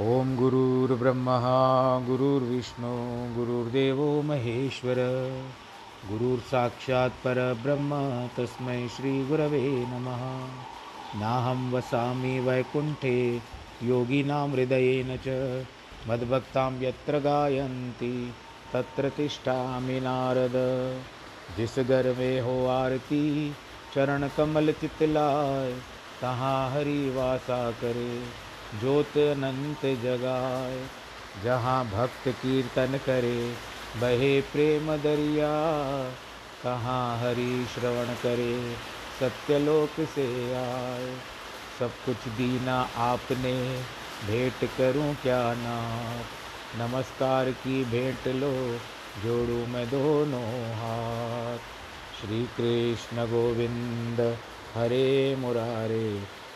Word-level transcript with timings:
ॐ 0.00 0.36
गुरुर्ब्रह्मा, 0.36 1.40
गुरुर्विष्णु, 1.98 2.88
गुरुर्देवो 3.34 4.22
महेश्वर। 4.22 4.94
गुरुर्साक्षात् 6.10 7.24
परब्रह्म, 7.24 7.90
तस्मै 8.36 8.88
श्रीगुरवे 8.88 9.86
नमः। 9.88 10.48
नाहं 11.20 11.72
वसामि 11.72 12.40
वैकुण्ठे 12.40 13.40
योगिनां 13.82 14.50
हृदयेन 14.50 15.18
च। 15.26 15.28
मद्भक्तां 16.08 16.82
यत्र 16.82 17.18
गायन्ति, 17.18 18.34
तत्र 18.72 19.08
तिष्ठामि 19.08 20.00
नारद। 20.00 20.52
जिस 21.56 21.78
घर 21.78 22.40
हो 22.40 22.66
आरती 22.66 23.54
चरण 23.94 24.28
कमल 24.36 24.72
चितलाय 24.72 25.72
तहाँ 26.20 26.70
हरि 26.70 27.10
वासा 27.10 27.70
करे। 27.70 28.49
ज्योत 28.78 29.18
अनंत 29.18 29.80
जगाए, 29.80 30.86
जहाँ 31.44 31.84
भक्त 31.84 32.28
कीर्तन 32.28 32.98
करे, 33.06 33.54
बहे 33.96 34.40
प्रेम 34.40 34.96
दरिया। 34.96 35.50
कहाँ 36.62 37.18
हरि 37.18 37.66
श्रवण 37.74 38.06
करे, 38.06 38.76
सत्यलोक 39.20 40.06
से 40.14 40.54
आए। 40.54 41.16
सब 41.78 41.90
कुछ 42.06 42.16
दीना 42.16 42.88
आपने, 42.96 43.82
भेंट 44.26 44.68
करूँ 44.78 45.14
क्या 45.14 45.54
नाथ 45.54 46.40
नमस्कार 46.80 47.50
की 47.50 47.84
भेंट 47.84 48.28
लो, 48.28 48.52
जोड़ू 49.24 49.66
मैं 49.66 49.90
दोनों 49.90 50.74
हाथ। 50.74 51.58
श्री 52.20 52.44
कृष्ण 52.44 53.26
गोविंद, 53.26 54.38
हरे 54.74 55.36
मुरारे। 55.38 56.39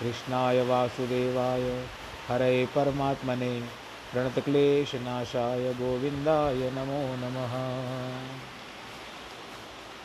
कृष्णाय 0.00 0.60
वासुदेवाय, 0.62 1.62
हरे 2.28 2.66
परमात्मने 2.74 3.48
प्रणतक्लेशनाशाय 4.12 5.72
गोविंदाय 5.74 6.70
नमो 6.70 7.00
नमः। 7.16 7.54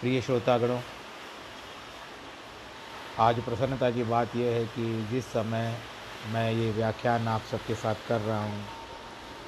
प्रिय 0.01 0.21
श्रोतागणों, 0.21 0.79
आज 3.19 3.41
प्रसन्नता 3.41 3.89
की 3.91 4.03
बात 4.05 4.35
यह 4.35 4.51
है 4.51 4.65
कि 4.67 4.85
जिस 5.11 5.25
समय 5.25 5.75
मैं 6.33 6.51
ये 6.51 6.71
व्याख्यान 6.71 7.27
आप 7.27 7.41
सबके 7.51 7.75
साथ 7.75 8.07
कर 8.07 8.19
रहा 8.21 8.39
हूँ, 8.39 8.63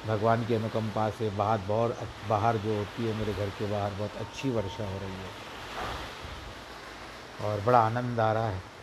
भगवान 0.06 0.44
की 0.46 0.54
अनुकंपा 0.54 1.08
से 1.10 1.30
बाहर 1.32 1.58
बहुत, 1.68 1.96
बाहर 2.28 2.56
जो 2.58 2.76
होती 2.76 3.06
है, 3.06 3.14
मेरे 3.18 3.32
घर 3.34 3.50
के 3.58 3.70
बाहर 3.72 3.90
बहुत 3.92 4.16
अच्छी 4.18 4.50
वर्षा 4.50 4.84
हो 4.84 4.98
रही 4.98 5.12
है 5.16 5.30
और 7.44 7.60
बड़ा 7.60 7.78
आनंद 7.80 8.20
आ 8.20 8.32
रहा 8.32 8.48
है। 8.48 8.75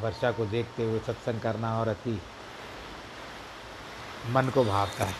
वर्षा 0.00 0.30
को 0.32 0.46
देखते 0.46 0.84
हुए 0.84 0.98
सत्संग 0.98 1.40
करना 1.40 1.78
और 1.80 1.88
अति 1.88 2.20
मन 4.28 4.50
को 4.54 4.64
भावता 4.64 5.04
है। 5.04 5.14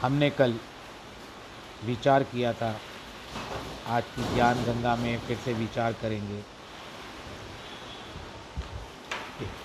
हमने 0.00 0.30
कल 0.30 0.54
विचार 1.84 2.22
किया 2.22 2.52
था, 2.52 2.70
आज 3.86 4.04
की 4.16 4.34
ज्ञान 4.34 4.64
गंगा 4.64 4.94
में 4.96 5.18
फिर 5.18 5.36
से 5.36 5.52
विचार 5.52 5.92
करेंगे। 5.92 6.42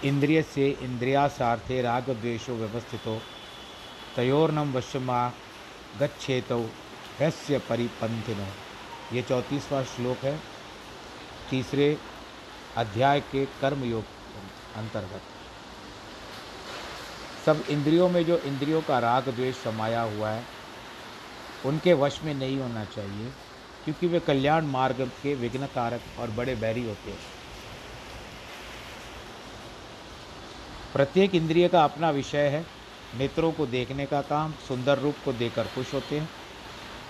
इंद्रिय 0.03 0.41
से 0.43 0.69
इंद्रियासार्थे 0.81 1.81
राग 1.81 2.09
द्वेषो 2.11 2.53
व्यवस्थितो, 2.53 3.19
तयोर्नम 4.15 4.73
वशमा 4.73 5.19
गच्छेतो 5.99 6.59
हस्य 7.21 7.57
परिपंथिनो 7.59 8.47
ये 9.13 9.21
चौंतीसवां 9.21 9.83
श्लोक 9.85 10.17
है। 10.17 10.39
तीसरे 11.49 11.97
अध्याय 12.75 13.19
के 13.21 13.45
कर्म 13.61 13.83
योग 13.83 14.05
अंतर्गत। 14.75 15.21
सब 17.37 17.63
इंद्रियों 17.69 18.09
में 18.09 18.25
जो 18.25 18.37
इंद्रियों 18.39 18.81
का 18.81 18.99
राग, 18.99 19.29
द्वेष 19.29 19.61
समाया 19.63 20.01
हुआ 20.01 20.31
है, 20.31 20.45
उनके 21.63 21.93
वश 21.93 22.19
में 22.23 22.33
नहीं 22.33 22.59
होना 22.59 22.85
चाहिए, 22.85 23.33
क्योंकि 23.83 24.07
वे 24.07 24.19
कल्याण 24.19 24.65
मार्ग 24.65 25.01
के 25.21 25.35
विघ्न 25.35 25.67
कारक 25.67 26.13
और 26.17 26.31
बड़े 26.31 26.55
बैरी 26.55 26.83
होते 26.83 27.11
हैं। 27.11 27.19
प्रत्येक 30.95 31.35
इंद्रिय 31.35 31.67
का 31.67 31.83
अपना 31.83 32.09
विषय 32.11 32.47
है। 32.49 32.65
नेत्रों 33.13 33.51
को 33.53 33.65
देखने 33.67 34.05
का 34.05 34.21
काम, 34.21 34.55
सुंदर 34.57 34.99
रूप 34.99 35.21
को 35.23 35.33
देखकर 35.33 35.67
खुश 35.67 35.93
होते 35.93 36.19
हैं 36.19 36.29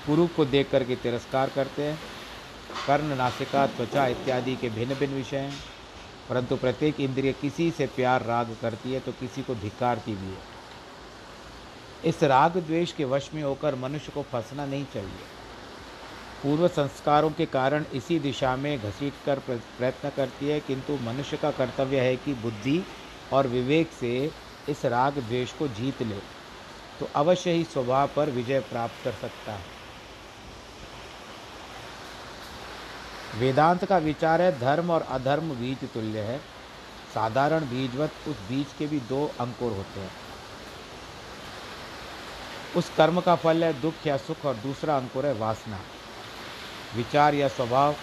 कुरूप 0.06 0.34
को 0.34 0.46
देख 0.46 0.70
करके 0.72 0.96
तिरस्कार 0.96 1.50
करते 1.50 1.84
हैं 1.84 2.02
कर्ण 2.84 3.16
नासिका 3.16 3.66
त्वचा 3.68 4.08
इत्यादि 4.08 4.56
के 4.56 4.70
भिन्न 4.70 4.96
भिन्न 4.96 5.14
विषय 5.14 5.38
हैं। 5.38 5.64
परंतु 6.30 6.58
प्रत्येक 6.58 7.00
इंद्रिय 7.00 7.34
किसी 7.34 7.70
से 7.72 7.86
प्यार, 7.88 8.24
राग 8.24 8.56
करती 8.62 8.92
है 8.92 9.00
तो 9.00 9.12
किसी 9.14 9.42
को 9.44 9.56
धिकारती 9.56 10.16
भी 10.16 10.32
है। 10.32 10.44
इस 12.04 12.24
राग 12.24 12.58
द्वेष 12.58 12.92
के 12.92 13.06
वश 13.06 13.30
में 13.34 13.42
होकर 13.44 13.76
मनुष्य 13.76 14.12
को 14.12 14.24
फंसना 14.24 14.66
नहीं 14.66 14.86
चाहिए। 14.86 15.26
पूर्व 16.44 16.68
संस्कारों 16.68 17.30
के 17.32 17.46
कारण 17.46 17.86
इसी 17.94 18.20
दिशा 18.20 18.56
में 18.56 18.80
घसीट 18.80 19.18
कर 19.26 19.40
प्रयत्न 19.40 20.10
करती 20.10 20.48
है, 20.48 20.60
किंतु 20.60 20.98
मनुष्य 21.00 21.38
का 21.38 21.52
कर्तव्य 21.52 22.00
है 22.00 22.18
कि 22.18 22.34
बुद्धि 22.36 22.86
और 23.32 23.48
विवेक 23.48 23.94
से 23.94 24.32
इस 24.68 24.86
राग 24.86 25.20
द्वेष 25.20 25.54
को 25.54 25.68
जीत 25.70 26.02
ले 26.02 26.22
तो 27.00 27.06
अवश्य 27.16 27.52
ही 27.52 27.64
स्वभाव 27.64 28.14
पर 28.16 28.30
विजय 28.30 28.60
प्राप्त 28.62 29.04
कर 29.04 29.14
सकता 29.14 29.54
है। 29.54 29.75
वेदांत 33.34 33.86
का 33.86 33.98
विचार 33.98 34.42
है, 34.42 34.60
धर्म 34.60 34.92
और 34.92 35.02
अधर्म 35.02 35.56
बीज 35.56 35.94
तुल्य 35.94 36.20
है। 36.20 36.38
साधारण 37.14 37.66
बीजवत 37.66 38.12
उस 38.28 38.42
बीज 38.42 38.74
के 38.74 38.88
भी 38.88 39.00
दो 39.00 39.26
अंकुर 39.40 39.72
होते 39.72 40.00
हैं। 40.00 40.12
उस 42.76 42.90
कर्म 42.90 43.22
का 43.22 43.36
फल 43.36 43.64
है 43.64 43.74
दुख 43.74 44.08
या 44.08 44.18
सुख 44.18 44.46
और 44.46 44.56
दूसरा 44.56 44.98
अंकुर 44.98 45.26
है 45.26 45.34
वासना। 45.34 45.84
विचार 46.96 47.36
या 47.36 47.48
स्वभाव 47.48 47.96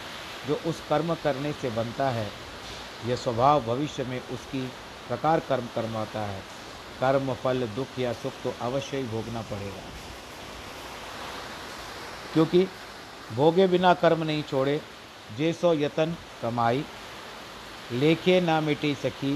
जो 0.47 0.55
उस 0.55 0.81
कर्म 0.81 1.15
करने 1.15 1.53
से 1.53 1.71
बनता 1.71 2.11
है, 2.11 2.33
यह 3.05 3.17
स्वभाव 3.17 3.61
भविष्य 3.61 4.05
में 4.05 4.21
उसकी 4.21 4.67
प्रकार 5.09 5.41
कर्म 5.41 5.67
करवाता 5.67 6.21
है। 6.21 6.43
कर्म, 7.01 7.35
फल, 7.35 7.67
दुख 7.67 7.99
या 7.99 8.13
सुख 8.13 8.33
तो 8.45 8.51
अवश्य 8.51 8.97
ही 8.97 9.05
भोगना 9.05 9.43
पड़ेगा। 9.43 9.83
क्योंकि 12.35 12.69
भोगे 13.33 13.67
बिना 13.67 13.95
कर्म 13.95 14.23
नहीं 14.23 14.43
छोड़े 14.43 14.81
जे 15.33 15.53
सो 15.53 15.73
यतन 15.75 16.17
कमाई, 16.41 16.85
लेखे 17.91 18.41
ना 18.41 18.61
मिटी 18.61 18.95
सकी 18.97 19.35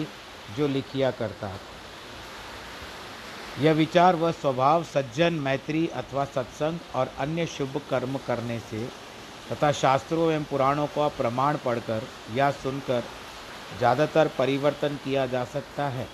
जो 0.48 0.66
लिखिया 0.68 1.10
करता। 1.12 1.58
यह 3.56 3.72
विचार 3.74 4.16
व 4.16 4.30
स्वभाव 4.32 4.82
सज्जन, 4.84 5.34
मैत्री 5.34 5.86
अथवा 5.94 6.24
सत्संग 6.26 6.80
और 6.94 7.14
अन्य 7.18 7.46
शुभ 7.48 7.78
कर्म 7.90 8.18
करने 8.26 8.58
से 8.60 8.84
तथा 9.50 9.70
शास्त्रों 9.74 10.30
एवं 10.32 10.44
पुराणों 10.44 10.86
का 10.88 11.08
प्रमाण 11.10 11.56
पढ़कर 11.58 12.08
या 12.30 12.50
सुनकर 12.52 13.08
ज़्यादातर 13.72 14.28
परिवर्तन 14.38 14.96
किया 14.96 15.26
जा 15.26 15.44
सकता 15.46 15.88
है। 15.88 16.08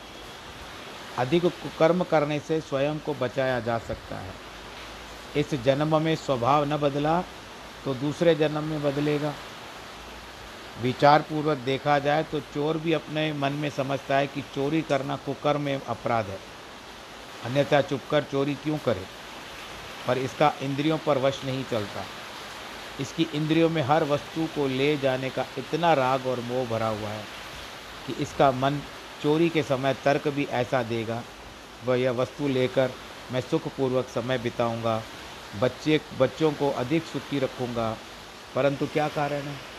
अधिक 1.17 1.45
कर्म 1.79 2.05
करने 2.05 2.39
से 2.41 2.61
स्वयं 2.61 2.99
को 2.99 3.15
बचाया 3.15 3.59
जा 3.61 3.79
सकता 3.81 4.19
है। 4.19 4.35
इस 5.35 5.55
जन्म 5.57 6.03
में 6.03 6.15
स्वभाव 6.17 6.65
न 6.65 6.77
बदला 6.77 7.21
तो 7.85 7.95
दूसरे 7.95 8.35
जन्म 8.35 8.65
में 8.65 8.83
बदलेगा। 8.83 9.37
विचार 10.77 11.23
पूर्वक 11.23 11.59
देखा 11.59 11.99
जाए 11.99 12.23
तो 12.25 12.41
चोर 12.41 12.79
भी 12.79 12.93
अपने 12.93 13.33
मन 13.33 13.53
में 13.53 13.69
समझता 13.71 14.17
है 14.17 14.27
कि 14.27 14.43
चोरी 14.43 14.83
करना 14.83 15.17
कुकर 15.17 15.59
में 15.59 15.75
अपराध 15.75 16.31
है। 16.31 16.39
अन्यथा 17.43 17.81
चुपकर 17.83 18.25
चोरी 18.25 18.55
क्यों 18.55 18.79
करे? 18.79 19.07
पर 20.07 20.19
इसका 20.19 20.53
इंद्रियों 20.63 20.99
पर 20.99 21.19
वश 21.19 21.41
नहीं 21.45 21.65
चलता। 21.65 22.07
इसकी 22.99 23.23
इंद्रियों 23.23 23.69
में 23.71 23.83
हर 23.83 24.05
वस्तु 24.05 24.47
को 24.47 24.67
ले 24.67 24.97
जाने 24.99 25.31
का 25.31 25.47
इतना 25.59 25.93
राग 25.95 26.27
और 26.27 26.41
मोह 26.41 26.67
भरा 26.67 26.89
हुआ 26.89 27.11
है 27.11 27.27
कि 28.07 28.13
इसका 28.13 28.51
मन 28.53 28.81
चोरी 29.21 29.49
के 29.51 29.63
समय 29.63 29.95
तर्क 29.95 30.29
भी 30.29 30.45
ऐसा 30.45 30.83
देगा, 30.83 31.23
वह 31.83 31.97
यह 31.97 32.11
वस्तु 32.13 32.49
लेकर 32.49 32.95
मैं 33.31 33.41
सुखपूर्वक 33.41 34.09
समय 34.09 34.39
बिताऊँगा, 34.39 35.03
बच्चे, 35.53 36.01
बच्चों 36.15 36.53
को 36.53 36.71
अधिक 36.71 37.07
सुखी 37.07 37.39
रखूँगा। 37.39 37.91
परंतु 38.55 38.87
क्या 38.87 39.09
कारण 39.09 39.49
है? 39.49 39.72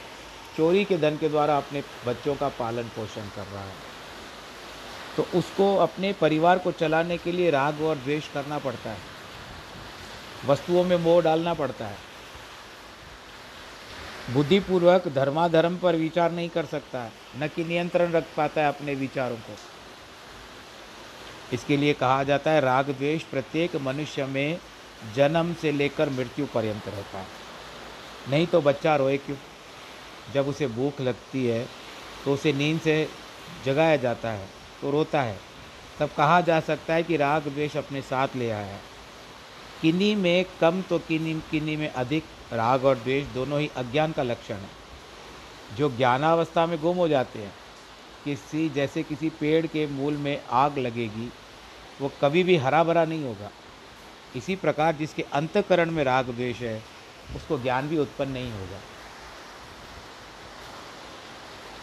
चोरी 0.58 0.86
के 0.86 0.98
धन 0.98 1.18
के 1.18 1.30
द्वारा 1.30 1.58
अपने 1.58 1.84
बच्चों 2.06 2.36
का 2.36 2.50
पालन 2.50 2.84
पोषण 2.84 3.22
कर 3.22 3.44
रहा 3.44 3.64
है। 3.64 3.94
तो 5.18 5.28
उसको 5.36 5.78
अपने 5.78 6.14
परिवार 6.14 6.60
को 6.60 6.72
चलाने 6.72 7.18
के 7.18 7.32
लिए 7.32 7.50
राग 7.50 7.82
और 7.82 7.96
द्वेष 7.96 8.28
करना 8.34 8.58
पड़ता 8.58 8.90
है। 8.90 8.98
वस्तुओं 10.46 10.84
में 10.84 10.98
मोह 10.98 11.22
डालना 11.22 11.54
पड़ता 11.54 11.88
है। 11.88 11.98
बुद्धिपूर्वक 14.30 15.08
धर्माधर्म 15.08 15.78
पर 15.78 15.96
विचार 15.96 16.32
नहीं 16.32 16.50
कर 16.50 16.66
सकता 16.66 17.04
है। 17.04 17.12
न 17.38 17.48
कि 17.48 17.64
नियंत्रण 17.64 18.12
रख 18.12 18.24
पाता 18.38 18.62
है 18.62 18.68
अपने 18.68 18.96
विचारों 18.96 19.36
को। 19.36 19.56
इसके 21.54 21.78
लिए 21.78 21.94
कहा 21.94 22.24
जाता 22.24 22.52
है, 22.52 22.62
राग 22.62 22.86
द्वेष 22.86 23.24
प्रत्येक 23.24 23.76
मनुष्य 23.76 24.26
में 24.26 24.58
जन्म 25.16 25.54
से 25.54 25.72
लेकर 25.72 26.10
मृत्यु 26.10 26.46
पर्यंत 26.46 26.88
रहता 26.88 27.18
है। 27.18 27.28
नहीं 28.30 28.48
तो 28.48 28.62
बच्चा 28.62 28.96
रोए 28.96 29.18
क्यों? 29.18 29.38
जब 30.28 30.48
उसे 30.48 30.68
भूख 30.68 31.02
लगती 31.02 31.46
है 31.46 31.66
तो 32.26 32.34
उसे 32.34 32.54
नींद 32.54 32.80
से 32.82 32.96
जगाया 33.64 33.96
जाता 33.98 34.32
है 34.32 34.48
तो 34.82 34.92
रोता 34.92 35.22
है। 35.22 35.40
तब 36.00 36.10
कहा 36.18 36.40
जा 36.42 36.60
सकता 36.60 36.94
है 36.94 37.04
कि 37.04 37.18
राग 37.18 37.48
द्वेष 37.48 37.76
अपने 37.78 38.02
साथ 38.02 38.36
ले 38.36 38.50
आया 38.50 38.66
है। 38.66 38.82
किन्हीं 39.82 40.16
में 40.16 40.46
कम 40.62 40.82
तो 40.82 41.00
किन्हीं 41.00 41.40
किन्हीं 41.42 41.78
में 41.78 41.90
अधिक 41.90 42.24
राग 42.54 42.86
और 42.86 42.98
द्वेष 42.98 43.26
दोनों 43.26 43.60
ही 43.60 43.70
अज्ञान 43.78 44.12
का 44.12 44.24
लक्षण 44.24 44.56
है। 44.56 44.70
जो 45.78 45.90
ज्ञानावस्था 45.90 46.66
में 46.66 46.80
गुम 46.82 46.98
हो 46.98 47.08
जाते 47.08 47.40
हैं, 47.40 47.54
किसी, 48.26 48.70
जैसे 48.70 49.04
किसी 49.04 49.30
पेड़ 49.30 49.66
के 49.68 49.86
मूल 49.88 50.18
में 50.18 50.42
आग 50.52 50.78
लगेगी, 50.78 51.30
वो 52.02 52.12
कभी 52.22 52.44
भी 52.44 52.56
हरा 52.58 52.84
भरा 52.84 53.06
नहीं 53.06 53.24
होगा। 53.24 53.52
इसी 54.36 54.56
प्रकार 54.56 54.96
जिसके 54.96 55.24
अंतकरण 55.34 55.92
में 55.92 56.04
राग 56.04 56.26
द्वेष 56.26 56.62
है, 56.62 56.82
उसको 57.36 57.58
ज्ञान 57.60 57.88
भी 57.88 57.98
उत्पन्न 57.98 58.32
नहीं 58.32 58.52
होगा। 58.52 58.80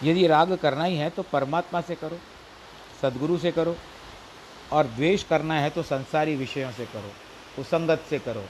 यदि 0.02 0.26
राग 0.26 0.56
करना 0.56 0.84
ही 0.84 0.96
है 0.96 1.08
तो 1.10 1.22
परमात्मा 1.22 1.80
से 1.80 1.94
करो, 1.94 2.18
सदगुरु 3.02 3.38
से 3.38 3.52
करो, 3.52 3.76
और 4.72 4.86
द्वेष 4.86 5.22
करना 5.22 5.54
है 5.54 5.70
तो 5.70 5.82
संसारी 5.82 6.36
विषयों 6.36 6.70
से 6.72 6.86
करो 6.86 7.12
कुसंगत 7.56 8.04
से 8.10 8.18
करो। 8.18 8.44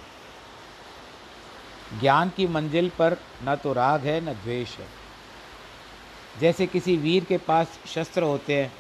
ज्ञान 2.00 2.31
की 2.37 2.47
मंजिल 2.47 2.91
पर 2.99 3.17
न 3.44 3.55
तो 3.56 3.73
राग 3.73 4.00
है, 4.00 4.20
न 4.20 4.32
द्वेष 4.35 4.76
है। 4.79 4.87
जैसे 6.41 6.67
किसी 6.67 6.97
वीर 6.97 7.25
के 7.25 7.38
पास 7.38 7.79
शस्त्र 7.87 8.23
होते 8.23 8.56
हैं 8.56 8.73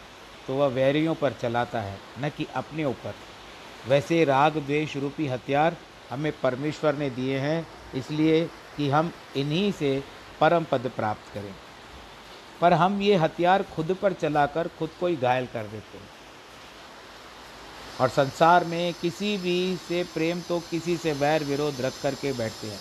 तो 0.46 0.54
वह 0.54 0.66
वैरियों 0.66 1.14
पर 1.14 1.32
चलाता 1.32 1.80
है, 1.80 1.98
न 2.20 2.28
कि 2.28 2.46
अपने 2.54 2.84
ऊपर। 2.84 3.14
वैसे 3.88 4.24
राग, 4.24 4.56
द्वेष 4.56 4.96
रूपी 4.96 5.26
हथियार 5.26 5.76
हमें 6.10 6.32
परमेश्वर 6.40 6.94
ने 6.94 7.10
दिए 7.10 7.38
हैं, 7.38 7.66
इसलिए 7.94 8.44
कि 8.76 8.88
हम 8.90 9.12
इन्हीं 9.36 9.70
से 9.72 10.02
परम 10.40 10.64
पद 10.64 10.90
प्राप्त 10.96 11.32
करें। 11.34 11.54
पर 12.60 12.72
हम 12.72 13.02
ये 13.02 13.16
हथियार 13.16 13.62
खुद 13.62 13.96
पर 14.02 14.12
चलाकर 14.12 14.68
खुद 14.68 14.90
को 15.00 15.06
ही 15.06 15.16
घायल 15.16 15.46
कर 15.46 15.62
देते 15.62 15.98
हैं। 15.98 16.08
और 18.00 18.08
संसार 18.08 18.64
में 18.64 18.94
किसी 18.94 19.36
भी 19.36 19.76
से 19.88 20.02
प्रेम 20.04 20.40
तो 20.40 20.60
किसी 20.60 20.96
से 20.96 21.12
वैर 21.12 21.44
विरोध 21.44 21.80
रख 21.80 22.02
करके 22.02 22.32
बैठते 22.32 22.66
हैं। 22.66 22.80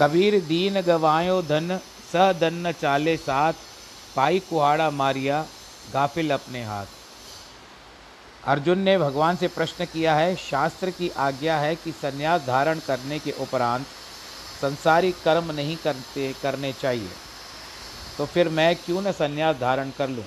कबीर 0.00 0.40
दीन 0.40 0.80
गवायो 0.80 1.42
धन 1.42 1.80
स 2.12 2.32
धन 2.40 2.72
चाले 2.72 3.16
साथ, 3.16 3.52
पाई 4.16 4.38
कुहाड़ा 4.40 4.90
मारिया, 4.90 5.46
गाफिल 5.92 6.30
अपने 6.30 6.64
हाथ। 6.64 6.86
अर्जुन 8.46 8.78
ने 8.78 8.98
भगवान 8.98 9.36
से 9.36 9.48
प्रश्न 9.48 9.84
किया 9.84 10.14
है, 10.14 10.36
शास्त्र 10.36 10.90
की 10.90 11.10
आज्ञा 11.10 11.58
है 11.58 11.76
कि 11.76 11.92
संन्यास 11.92 12.40
धारण 12.40 12.78
करने 12.78 13.18
के 13.18 13.32
उपरांत 13.32 13.86
संसारी 14.60 15.12
कर्म 15.12 15.52
नहीं 15.52 15.76
करते, 15.76 16.34
करने 16.42 16.72
चाहिए। 16.72 17.10
तो 18.18 18.26
फिर 18.26 18.48
मैं 18.50 18.74
क्यों 18.76 19.02
न 19.02 19.12
संन्यास 19.12 19.56
धारण 19.56 19.90
कर 19.90 20.08
लूँ, 20.08 20.24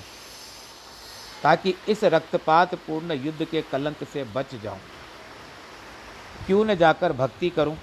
ताकि 1.44 1.76
इस 1.90 2.04
रक्तपात 2.06 2.76
पूर्ण 2.78 3.14
युद्ध 3.16 3.46
के 3.46 3.62
कलंक 3.62 4.04
से 4.14 4.24
बच 4.36 4.56
जाऊँ? 4.56 4.80
क्यों 6.48 6.64
न 6.66 6.76
जाकर 6.76 7.14
भक्ति 7.14 7.50
करूँ 7.50 7.78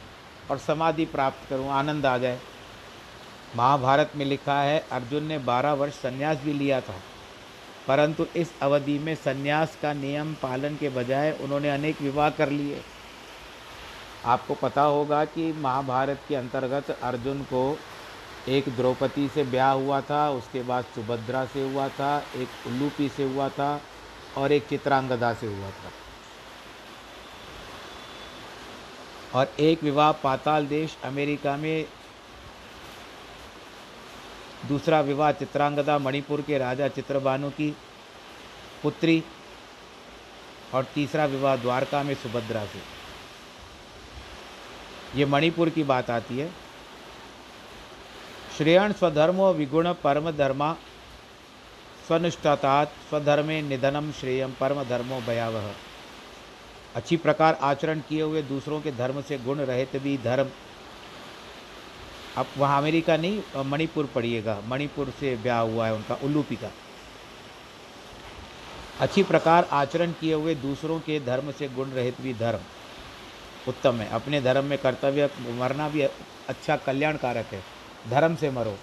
और 0.50 0.58
समाधि 0.58 1.04
प्राप्त 1.06 1.48
करूँ? 1.50 1.70
आनंद 1.70 2.06
आ 2.06 2.16
जाए। 2.18 2.38
महाभारत 3.56 4.12
में 4.16 4.24
लिखा 4.24 4.60
है, 4.60 4.78
अर्जुन 4.92 5.24
ने 5.24 5.38
बारह 5.40 5.72
वर्ष 5.74 5.94
संन्यास 5.94 6.38
भी 6.38 6.52
लिया 6.52 6.80
था, 6.80 6.94
परंतु 7.88 8.26
इस 8.36 8.52
अवधि 8.62 8.98
में 8.98 9.14
संन्यास 9.14 9.76
का 9.82 9.92
नियम 9.92 10.34
पालन 10.34 10.76
के 10.76 10.88
बजाय 10.90 11.32
उन्होंने 11.40 11.70
अनेक 11.70 12.00
विवाह 12.02 12.30
कर 12.30 12.50
लिए। 12.50 12.80
आपको 14.24 14.54
पता 14.54 14.82
होगा 14.82 15.24
कि 15.26 15.52
महाभारत 15.52 16.20
के 16.28 16.34
अंतर्गत 16.36 16.90
अर्जुन 16.92 17.42
को 17.44 17.64
एक 18.48 18.76
द्रौपदी 18.76 19.28
से 19.28 19.44
ब्याह 19.44 19.72
हुआ 19.72 20.00
था, 20.00 20.30
उसके 20.30 20.62
बाद 20.62 20.84
सुभद्रा 20.84 21.44
से 21.46 21.62
हुआ 21.62 21.88
था, 21.88 22.26
एक 22.36 22.66
उल्लूपी 22.66 23.08
से 23.08 23.24
हुआ 23.24 23.48
था 23.48 23.80
और 24.36 24.52
एक 24.52 24.66
चित्रांगदा 24.68 25.34
से 25.34 25.46
हुआ 25.46 25.70
था। 25.70 25.90
और 29.34 29.52
एक 29.60 29.82
विवाह 29.82 30.12
पाताल 30.12 30.66
देश 30.66 30.96
अमेरिका 31.04 31.56
में, 31.56 31.86
दूसरा 34.68 35.00
विवाह 35.00 35.32
चित्रांगदा 35.32 35.98
मणिपुर 35.98 36.42
के 36.42 36.58
राजा 36.58 36.88
चित्रबानु 36.88 37.50
की 37.50 37.70
पुत्री 38.82 39.22
और 40.74 40.84
तीसरा 40.84 41.24
विवाह 41.24 41.56
द्वारका 41.56 42.02
में 42.02 42.14
सुभद्रा 42.14 42.64
से। 42.64 42.78
ये 45.18 45.24
मणिपुर 45.24 45.70
की 45.70 45.82
बात 45.82 46.10
आती 46.10 46.38
है। 46.38 46.61
श्रेयण 48.56 48.92
स्वधर्मो 48.92 49.52
विगुण 49.52 49.92
परम 50.02 50.30
धर्मा 50.30 50.72
स्वनिष्ठतात 52.06 52.92
स्वधर्मे 53.08 53.60
निधनम 53.62 54.10
श्रेयम 54.12 54.52
परम 54.60 54.82
धर्मो 54.84 55.20
भयावह। 55.20 55.70
अच्छी 56.96 57.16
प्रकार 57.16 57.58
आचरण 57.62 58.00
किए 58.00 58.22
हुए 58.22 58.42
दूसरों 58.42 58.80
के 58.80 58.92
धर्म 58.92 59.20
से 59.22 59.38
गुण 59.38 59.60
रहित 59.62 59.96
भी 59.96 60.16
धर्म। 60.18 60.48
अब 62.36 62.46
वहाँ 62.58 62.78
अमेरिका 62.78 63.16
नहीं, 63.16 63.62
मणिपुर 63.64 64.10
पढ़िएगा 64.14 64.60
मणिपुर 64.68 65.10
से 65.20 65.34
ब्याह 65.36 65.60
हुआ 65.60 65.86
है 65.86 65.94
उनका 65.94 66.18
उल्लूपी 66.24 66.56
का 66.56 66.70
अच्छी 69.00 69.22
प्रकार 69.22 69.68
आचरण 69.72 70.12
किए 70.12 70.34
हुए 70.34 70.54
दूसरों 70.54 70.98
के 71.00 71.20
धर्म 71.20 71.50
से 71.52 71.68
गुण 71.68 71.90
रहित 71.90 72.20
भी 72.20 72.32
धर्म। 72.34 72.60
उत्तम 73.68 73.94
है। 73.96 74.08
अपने 74.10 74.40
धर्म 74.40 74.64
में 74.64 74.78
कर्तव्य 74.78 75.30
मरना 75.50 75.88
भी 75.88 76.02
अच्छा 76.02 76.76
कल्याणकारक 76.76 77.46
है। 77.46 77.62
धर्म 78.10 78.36
से 78.36 78.50
मरो। 78.50 78.78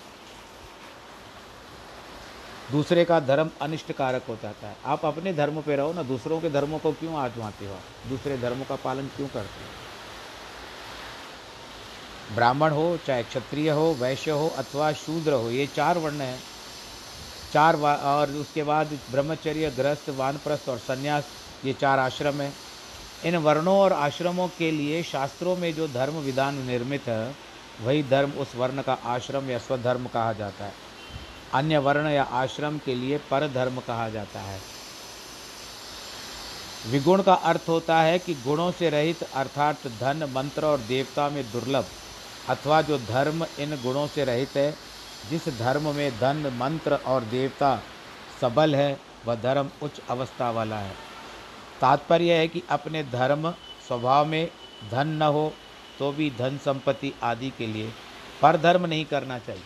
दूसरे 2.71 3.05
का 3.05 3.19
धर्म 3.19 3.49
अनिष्ट 3.61 3.91
कारक 3.91 4.23
हो 4.29 4.37
जाता 4.43 4.67
है। 4.67 4.77
आप 4.85 5.05
अपने 5.05 5.33
धर्म 5.33 5.61
पे 5.61 5.75
रहो 5.75 5.93
ना, 5.93 6.03
दूसरों 6.03 6.41
के 6.41 6.49
धर्मों 6.49 6.79
को 6.79 6.91
क्यों 6.91 7.15
आजमाते 7.15 7.65
हो? 7.65 7.75
दूसरे 8.09 8.37
धर्मों 8.37 8.65
का 8.65 8.75
पालन 8.75 9.07
क्यों 9.07 9.27
करते 9.27 9.63
हो? 9.63 9.89
ब्राह्मण 12.35 12.71
हो, 12.71 12.99
चाहे 13.07 13.23
क्षत्रिय 13.23 13.69
हो, 13.69 13.93
वैश्य 13.93 14.31
हो, 14.31 14.49
अथवा 14.49 14.91
शूद्र 14.91 15.33
हो, 15.33 15.49
ये 15.49 15.67
चार 15.67 15.97
वर्ण 15.97 16.21
हैं। 16.21 16.43
चार 17.53 17.75
और 17.77 18.31
उसके 18.31 18.63
बाद 18.63 18.99
ब्रह्मचर्य, 19.11 19.71
गृहस्थ, 19.71 20.09
वानप्रस्थ 20.09 20.69
और 20.69 20.77
संन्यास, 20.77 21.27
ये 21.65 21.73
चार 21.73 21.99
आश्रम 21.99 22.41
हैं। 22.41 22.53
इन 23.25 23.35
वर्णों 23.35 23.77
और 23.77 23.93
आश्रमों 23.93 24.47
के 24.47 24.71
लिए 24.71 25.03
शास्त्रों 25.03 25.55
में 25.55 25.75
जो 25.75 25.87
धर्म 25.87 26.13
विधान 26.13 26.55
निर्मित 26.65 27.07
है 27.07 27.48
वही 27.81 28.03
धर्म 28.03 28.31
उस 28.31 28.55
वर्ण 28.55 28.81
का 28.81 28.93
आश्रम 28.93 29.49
या 29.49 29.57
स्वधर्म 29.57 30.07
कहा 30.07 30.33
जाता 30.33 30.65
है। 30.65 30.73
अन्य 31.53 31.77
वर्ण 31.77 32.07
या 32.07 32.23
आश्रम 32.23 32.77
के 32.77 32.95
लिए 32.95 33.17
पर 33.17 33.47
धर्म 33.47 33.79
कहा 33.79 34.09
जाता 34.09 34.39
है। 34.39 34.61
विगुण 36.85 37.21
का 37.21 37.33
अर्थ 37.33 37.61
होता 37.67 38.01
है 38.01 38.19
कि 38.19 38.35
गुणों 38.35 38.71
से 38.71 38.89
रहित, 38.89 39.23
अर्थात 39.23 39.87
धन, 39.87 40.23
मंत्र 40.23 40.65
और 40.65 40.81
देवता 40.81 41.29
में 41.29 41.51
दुर्लभ, 41.51 41.89
अथवा 42.49 42.81
जो 42.81 42.97
धर्म 42.97 43.45
इन 43.59 43.75
गुणों 43.81 44.07
से 44.07 44.25
रहित 44.25 44.57
है, 44.57 44.77
जिस 45.25 45.49
धर्म 45.49 45.95
में 45.95 46.19
धन, 46.19 46.47
मंत्र 46.53 46.95
और 46.95 47.23
देवता 47.23 47.83
सबल 48.41 48.75
है, 48.75 49.01
वह 49.25 49.35
धर्म 49.35 49.71
उच्च 49.81 50.01
अवस्था 50.09 50.51
वाला 50.51 50.79
है। 50.79 50.95
तात्पर्य 51.81 52.33
है 52.33 52.47
कि 52.47 52.63
अपने 52.69 53.03
धर्म, 53.03 53.51
स्वभाव 53.87 54.25
में 54.25 54.51
धन 54.83 55.07
न 55.07 55.21
हो 55.21 55.57
तो 55.99 56.11
भी 56.11 56.29
धन 56.37 56.57
संपत्ति 56.57 57.13
आदि 57.23 57.49
के 57.57 57.67
लिए 57.67 57.91
पर 58.41 58.57
धर्म 58.57 58.85
नहीं 58.85 59.05
करना 59.05 59.37
चाहिए। 59.39 59.63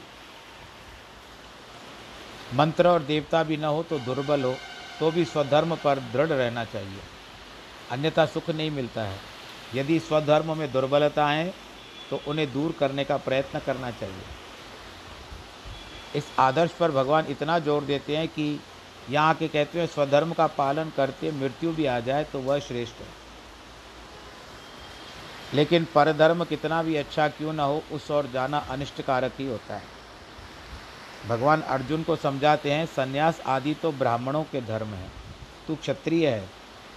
मंत्र 2.55 2.87
और 2.87 3.03
देवता 3.03 3.43
भी 3.43 3.57
न 3.57 3.63
हो 3.65 3.83
तो 3.83 3.99
दुर्बल 4.01 4.43
हो 4.43 4.55
तो 4.99 5.11
भी 5.11 5.25
स्वधर्म 5.25 5.75
पर 5.75 5.99
दृढ़ 6.13 6.27
रहना 6.27 6.63
चाहिए। 6.65 6.99
अन्यथा 7.91 8.25
सुख 8.25 8.49
नहीं 8.49 8.71
मिलता 8.71 9.03
है। 9.03 9.19
यदि 9.75 9.99
स्वधर्म 9.99 10.57
में 10.57 10.71
दुर्बलता 10.71 11.27
है 11.27 11.53
तो 12.09 12.21
उन्हें 12.27 12.51
दूर 12.53 12.75
करने 12.79 13.03
का 13.03 13.17
प्रयत्न 13.19 13.59
करना 13.59 13.91
चाहिए। 13.91 14.23
इस 16.15 16.23
आदर्श 16.39 16.71
पर 16.71 16.91
भगवान 16.91 17.25
इतना 17.29 17.57
ज़ोर 17.61 17.83
देते 17.83 18.17
हैं 18.17 18.27
कि 18.27 18.59
यहाँ 19.09 19.33
के 19.35 19.47
कहते 19.47 19.79
हैं, 19.79 19.87
स्वधर्म 19.87 20.33
का 20.33 20.47
पालन 20.49 20.91
करते 20.97 21.31
मृत्यु 21.33 21.71
भी 21.73 21.85
आ 21.85 21.99
जाए 22.01 22.23
तो 22.23 22.39
वह 22.41 22.59
श्रेष्ठ 22.59 22.99
है। 22.99 23.22
लेकिन 25.53 25.87
परधर्म 25.95 26.43
कितना 26.43 26.83
भी 26.83 26.95
अच्छा 26.95 27.27
क्यों 27.27 27.53
ना 27.53 27.63
हो, 27.63 27.83
उस 27.91 28.11
ओर 28.11 28.29
जाना 28.33 28.57
अनिष्टकारक 28.57 29.33
ही 29.39 29.47
होता 29.47 29.75
है। 29.75 29.81
भगवान 31.27 31.61
अर्जुन 31.61 32.03
को 32.03 32.15
समझाते 32.15 32.71
हैं, 32.71 32.85
संन्यास 32.85 33.41
आदि 33.45 33.73
तो 33.73 33.91
ब्राह्मणों 33.91 34.43
के 34.43 34.61
धर्म 34.61 34.87
है। 34.87 35.09
तू 35.67 35.75
क्षत्रिय 35.75 36.27
है, 36.27 36.49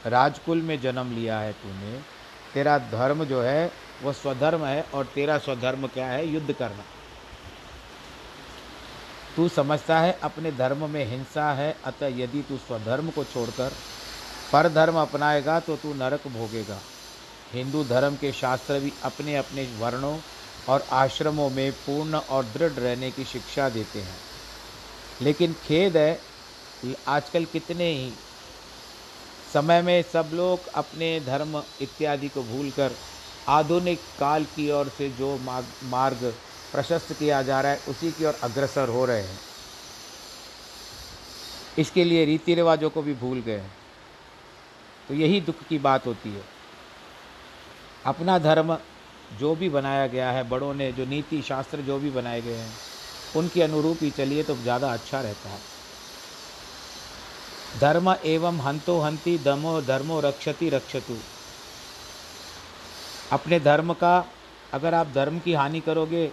राजकुल 0.07 0.63
में 0.63 0.81
जन्म 0.81 1.15
लिया 1.15 1.39
है 1.39 1.53
तूने, 1.53 2.01
तेरा 2.55 2.79
धर्म 2.79 3.25
जो 3.25 3.43
है, 3.43 3.73
वो 4.03 4.13
स्वधर्म 4.13 4.65
है 4.65 4.87
और 4.95 5.05
तेरा 5.05 5.39
स्वधर्म 5.39 5.87
क्या 5.87 6.07
है, 6.07 6.27
युद्ध 6.29 6.53
करना। 6.53 6.85
तू 9.37 9.49
समझता 9.49 9.99
है, 10.01 10.19
अपने 10.23 10.53
धर्म 10.53 10.91
में 10.91 11.05
हिंसा 11.05 11.53
है, 11.53 11.77
अतः 11.85 12.07
यदि 12.07 12.43
तू 12.43 12.57
स्वधर्म 12.57 13.11
को 13.11 13.25
छोड़कर 13.25 13.73
पर 14.53 14.69
धर्म 14.69 14.97
अपनाएगा 14.97 15.61
तो 15.61 15.77
तू 15.77 15.95
नरक 15.95 16.27
भोगेगा। 16.27 16.81
हिंदू 17.57 17.85
धर्म 17.85 18.17
के 18.17 18.33
शास्त्र 18.33 18.79
भी 18.81 18.93
अपने 19.03 19.37
अपने 19.37 19.63
वर्णों 19.79 20.19
और 20.69 20.87
आश्रमों 20.93 21.49
में 21.51 21.73
पूर्ण 21.73 22.17
और 22.17 22.45
दृढ़ 22.45 22.73
रहने 22.73 23.11
की 23.11 23.25
शिक्षा 23.25 23.69
देते 23.69 24.01
हैं। 24.01 24.19
लेकिन 25.21 25.55
खेद 25.65 25.97
है, 25.97 26.21
आजकल 27.09 27.45
कितने 27.45 27.91
ही 27.93 28.11
समय 29.55 29.83
में 29.83 30.03
सब 30.03 30.31
लोग 30.35 30.67
अपने 30.75 31.21
धर्म 31.21 31.63
इत्यादि 31.81 32.29
को 32.29 32.43
भूलकर 32.43 32.91
आधुनिक 33.49 34.01
काल 34.19 34.45
की 34.45 34.71
ओर 34.71 34.89
से 34.89 35.09
जो 35.11 35.37
मार्ग 35.85 36.25
प्रशस्त 36.73 37.13
किया 37.13 37.43
जा 37.43 37.61
रहा 37.61 37.73
है, 37.73 37.79
उसी 37.89 38.11
की 38.13 38.25
ओर 38.25 38.39
अग्रसर 38.43 38.89
हो 38.89 39.05
रहे 39.05 39.23
हैं। 39.23 39.41
इसके 41.79 42.05
लिए 42.05 42.25
रीति 42.25 42.55
रिवाजों 42.55 42.91
को 42.91 43.03
भी 43.03 43.15
भूल 43.15 43.41
गए 43.41 43.59
हैं। 43.59 43.75
तो 45.09 45.15
यही 45.15 45.41
दुख 45.41 45.63
की 45.69 45.79
बात 45.79 46.07
होती 46.07 46.31
है। 46.31 46.56
अपना 48.07 48.39
धर्म 48.39 48.77
जो 49.31 49.55
भी 49.57 49.69
बनाया 49.71 50.07
गया 50.07 50.31
है, 50.31 50.43
बड़ों 50.45 50.73
ने 50.75 50.93
जो 50.93 51.05
नीति 51.07 51.41
शास्त्र 51.43 51.83
जो 51.83 51.99
भी 51.99 52.11
बनाए 52.11 52.43
गए 52.43 52.57
हैं, 52.57 52.81
उनके 53.35 53.63
अनुरूप 53.63 54.03
ही 54.03 54.11
चलिए 54.13 54.43
तो 54.43 54.57
ज़्यादा 54.57 54.93
अच्छा 54.93 55.21
रहता 55.21 55.51
है। 55.51 55.63
धर्म 57.75 58.15
एवं 58.27 58.61
हंतो 58.61 58.99
हंति 59.01 59.37
दमो 59.41 59.81
धर्मो 59.83 60.21
रक्षति 60.21 60.69
रक्षतु। 60.71 61.21
अपने 63.31 63.59
धर्म 63.61 63.93
का 63.95 64.17
अगर 64.73 64.95
आप 64.95 65.13
धर्म 65.13 65.39
की 65.41 65.53
हानि 65.55 65.81
करोगे 65.81 66.25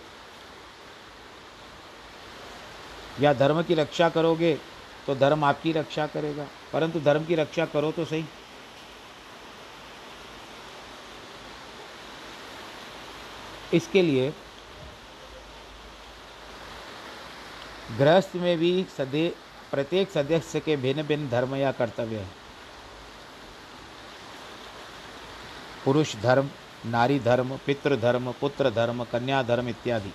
या 3.18 3.34
धर्म 3.34 3.62
की 3.64 3.74
रक्षा 3.76 4.10
करोगे 4.10 4.54
तो 5.08 5.16
धर्म 5.16 5.44
आपकी 5.44 5.72
रक्षा 5.72 6.06
करेगा। 6.08 6.50
परंतु 6.74 7.00
धर्म 7.00 7.26
की 7.26 7.36
रक्षा 7.36 7.66
करो 7.66 7.92
तो 7.92 8.06
सही। 8.06 8.28
इसके 13.74 14.02
लिए 14.02 14.34
गृहस्थ 17.98 18.36
में 18.36 18.58
भी 18.58 18.86
सदे, 18.98 19.36
प्रत्येक 19.72 20.12
सदस्य 20.12 20.60
के 20.60 20.76
भिन्न 20.78 21.04
भिन्न 21.04 21.30
धर्म 21.30 21.56
या 21.56 21.72
कर्तव्य 21.72 22.18
है। 22.18 22.28
पुरुष 25.86 26.16
धर्म, 26.16 26.50
नारी 26.86 27.20
धर्म 27.20 27.58
पितृ 27.66 27.96
धर्म 27.96 28.32
पुत्र 28.32 28.70
धर्म, 28.72 29.04
कन्या 29.04 29.44
धर्म 29.44 29.70
इत्यादि। 29.70 30.14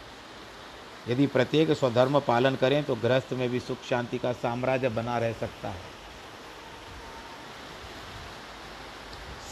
यदि 1.08 1.26
प्रत्येक 1.26 1.70
स्वधर्म 1.70 2.20
पालन 2.20 2.56
करें 2.56 2.82
तो 2.84 2.94
गृहस्थ 2.94 3.32
में 3.32 3.48
भी 3.50 3.60
सुख 3.60 3.84
शांति 3.84 4.18
का 4.18 4.32
साम्राज्य 4.32 4.88
बना 4.88 5.18
रह 5.18 5.32
सकता 5.32 5.68
है। 5.68 5.96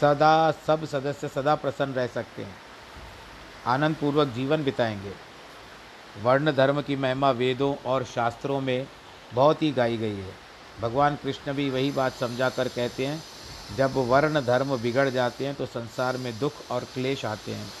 सदा, 0.01 0.51
सब 0.67 0.85
सदस्य 0.85 1.27
सदा 1.27 1.55
प्रसन्न 1.55 1.93
रह 1.93 2.07
सकते 2.07 2.43
हैं। 2.43 2.66
आनंद 3.65 3.95
पूर्वक 3.95 4.27
जीवन 4.27 4.63
बिताएँगे। 4.63 5.11
वर्ण 6.23 6.51
धर्म 6.51 6.81
की 6.81 6.95
महिमा 6.95 7.31
वेदों 7.31 7.75
और 7.85 8.03
शास्त्रों 8.03 8.61
में 8.61 8.87
बहुत 9.33 9.61
ही 9.61 9.71
गाई 9.71 9.97
गई 9.97 10.15
है। 10.15 10.33
भगवान 10.81 11.15
कृष्ण 11.15 11.53
भी 11.53 11.69
वही 11.69 11.91
बात 11.91 12.17
समझा 12.17 12.49
कर 12.49 12.67
कहते 12.67 13.05
हैं, 13.05 13.23
जब 13.77 13.93
वर्ण 13.93 14.41
धर्म 14.41 14.77
बिगड़ 14.77 15.09
जाते 15.09 15.45
हैं 15.45 15.55
तो 15.55 15.65
संसार 15.65 16.17
में 16.17 16.39
दुख 16.39 16.71
और 16.71 16.83
क्लेश 16.83 17.25
आते 17.25 17.51
हैं। 17.51 17.73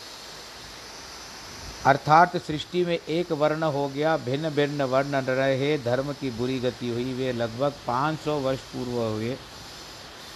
अर्थात 1.85 2.37
सृष्टि 2.37 2.85
में 2.85 2.99
एक 3.09 3.31
वर्ण 3.31 3.63
हो 3.63 3.87
गया 3.89 4.17
भिन्न 4.17 4.49
भिन्न 4.49 4.81
वर्ण 4.81 5.15
रहे, 5.15 5.77
धर्म 5.77 6.13
की 6.13 6.29
बुरी 6.29 6.59
गति 6.59 6.89
हुई, 6.89 7.13
वे 7.13 7.33
लगभग 7.33 7.73
500 7.87 8.39
वर्ष 8.39 8.59
पूर्व 8.59 8.91
हुए, 8.91 9.37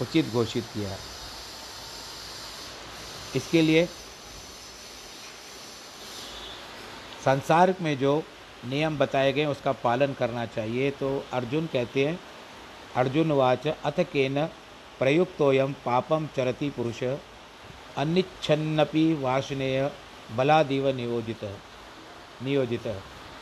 उचित 0.01 0.29
घोषित 0.29 0.63
किया। 0.63 0.98
इसके 3.36 3.62
लिए 3.62 3.89
संसार 7.25 7.75
में 7.81 7.97
जो 7.97 8.23
नियम 8.65 8.97
बताए 8.97 9.33
गए 9.33 9.45
उसका 9.45 9.71
पालन 9.71 10.13
करना 10.13 10.45
चाहिए। 10.45 10.91
तो 10.91 11.25
अर्जुन 11.33 11.65
कहते 11.65 12.05
हैं, 12.05 12.19
अर्जुन 12.95 13.31
वाच 13.31 13.67
अथ 13.67 13.99
केन 13.99 14.45
प्रयुक्तोयम 14.99 15.73
पापम 15.85 16.27
चरति 16.35 16.69
पुरुष, 16.69 17.03
अनिच्छन्नपि 17.97 19.13
वार्षणेय 19.13 19.91
बलादिव 20.35 20.89
नियोजित 20.89 21.43
नियोजित। 22.43 22.87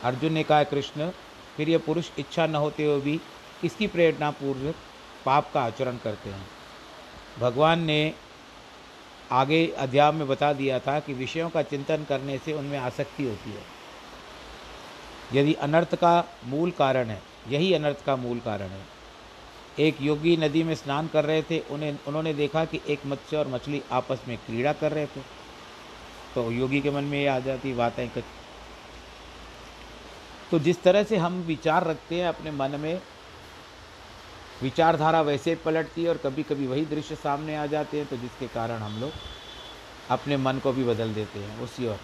अर्जुन 0.04 0.32
ने 0.32 0.42
कहा, 0.42 0.62
कृष्ण, 0.62 1.10
फिर 1.56 1.68
ये 1.68 1.78
पुरुष 1.78 2.10
इच्छा 2.18 2.46
न 2.46 2.54
होते 2.54 2.84
हुए 2.84 3.00
भी 3.00 3.20
किसकी 3.60 3.86
प्रेरणा 3.86 4.30
पूर्वक 4.30 4.74
पाप 5.26 5.50
का 5.54 5.62
आचरण 5.62 5.96
करते 5.96 6.30
हैं? 6.30 6.46
भगवान 7.38 7.80
ने 7.80 8.14
आगे 9.32 9.66
अध्याय 9.78 10.12
में 10.12 10.28
बता 10.28 10.52
दिया 10.52 10.78
था 10.78 10.98
कि 11.00 11.14
विषयों 11.14 11.50
का 11.50 11.62
चिंतन 11.62 12.04
करने 12.08 12.38
से 12.38 12.52
उनमें 12.52 12.78
आसक्ति 12.78 13.24
होती 13.24 13.50
है। 13.50 13.64
यदि 15.32 15.52
अनर्थ 15.54 15.94
का 15.94 16.24
मूल 16.44 16.70
कारण 16.70 17.06
है, 17.06 17.22
यही 17.48 17.72
अनर्थ 17.74 18.04
का 18.06 18.16
मूल 18.16 18.40
कारण 18.40 18.68
है। 18.68 18.86
एक 19.78 20.00
योगी 20.02 20.36
नदी 20.36 20.62
में 20.62 20.74
स्नान 20.74 21.08
कर 21.08 21.24
रहे 21.24 21.42
थे, 21.42 21.58
उन्हें, 21.70 21.98
उन्होंने 22.08 22.32
देखा 22.34 22.64
कि 22.64 22.80
एक 22.88 23.06
मत्स्य 23.06 23.36
और 23.36 23.48
मछली 23.48 23.82
आपस 23.92 24.24
में 24.28 24.36
क्रीड़ा 24.38 24.72
कर 24.72 24.92
रहे 24.92 25.06
थे। 25.06 25.20
तो 26.34 26.50
योगी 26.52 26.80
के 26.80 26.90
मन 26.90 27.04
में 27.04 27.20
ये 27.20 27.26
आ 27.26 27.38
जाती 27.38 27.72
बातें 27.72 28.08
तो 30.50 30.58
जिस 30.58 30.82
तरह 30.82 31.02
से 31.02 31.16
हम 31.16 31.32
विचार 31.40 31.86
रखते 31.86 32.14
हैं 32.14 32.26
अपने 32.26 32.50
मन 32.50 32.70
में 32.80 33.00
विचारधारा 34.62 35.20
वैसे 35.22 35.54
पलटती 35.56 36.02
है 36.02 36.08
और 36.08 36.16
कभी 36.16 36.42
कभी 36.42 36.66
वही 36.66 36.84
दृश्य 36.86 37.16
सामने 37.16 37.56
आ 37.56 37.66
जाते 37.66 37.98
हैं 37.98 38.06
तो 38.06 38.16
जिसके 38.16 38.46
कारण 38.48 38.78
हम 38.78 39.00
लोग 39.00 39.12
अपने 40.10 40.36
मन 40.36 40.58
को 40.58 40.72
भी 40.72 40.84
बदल 40.84 41.14
देते 41.14 41.38
हैं, 41.38 41.60
उसी 41.60 41.86
और 41.86 41.98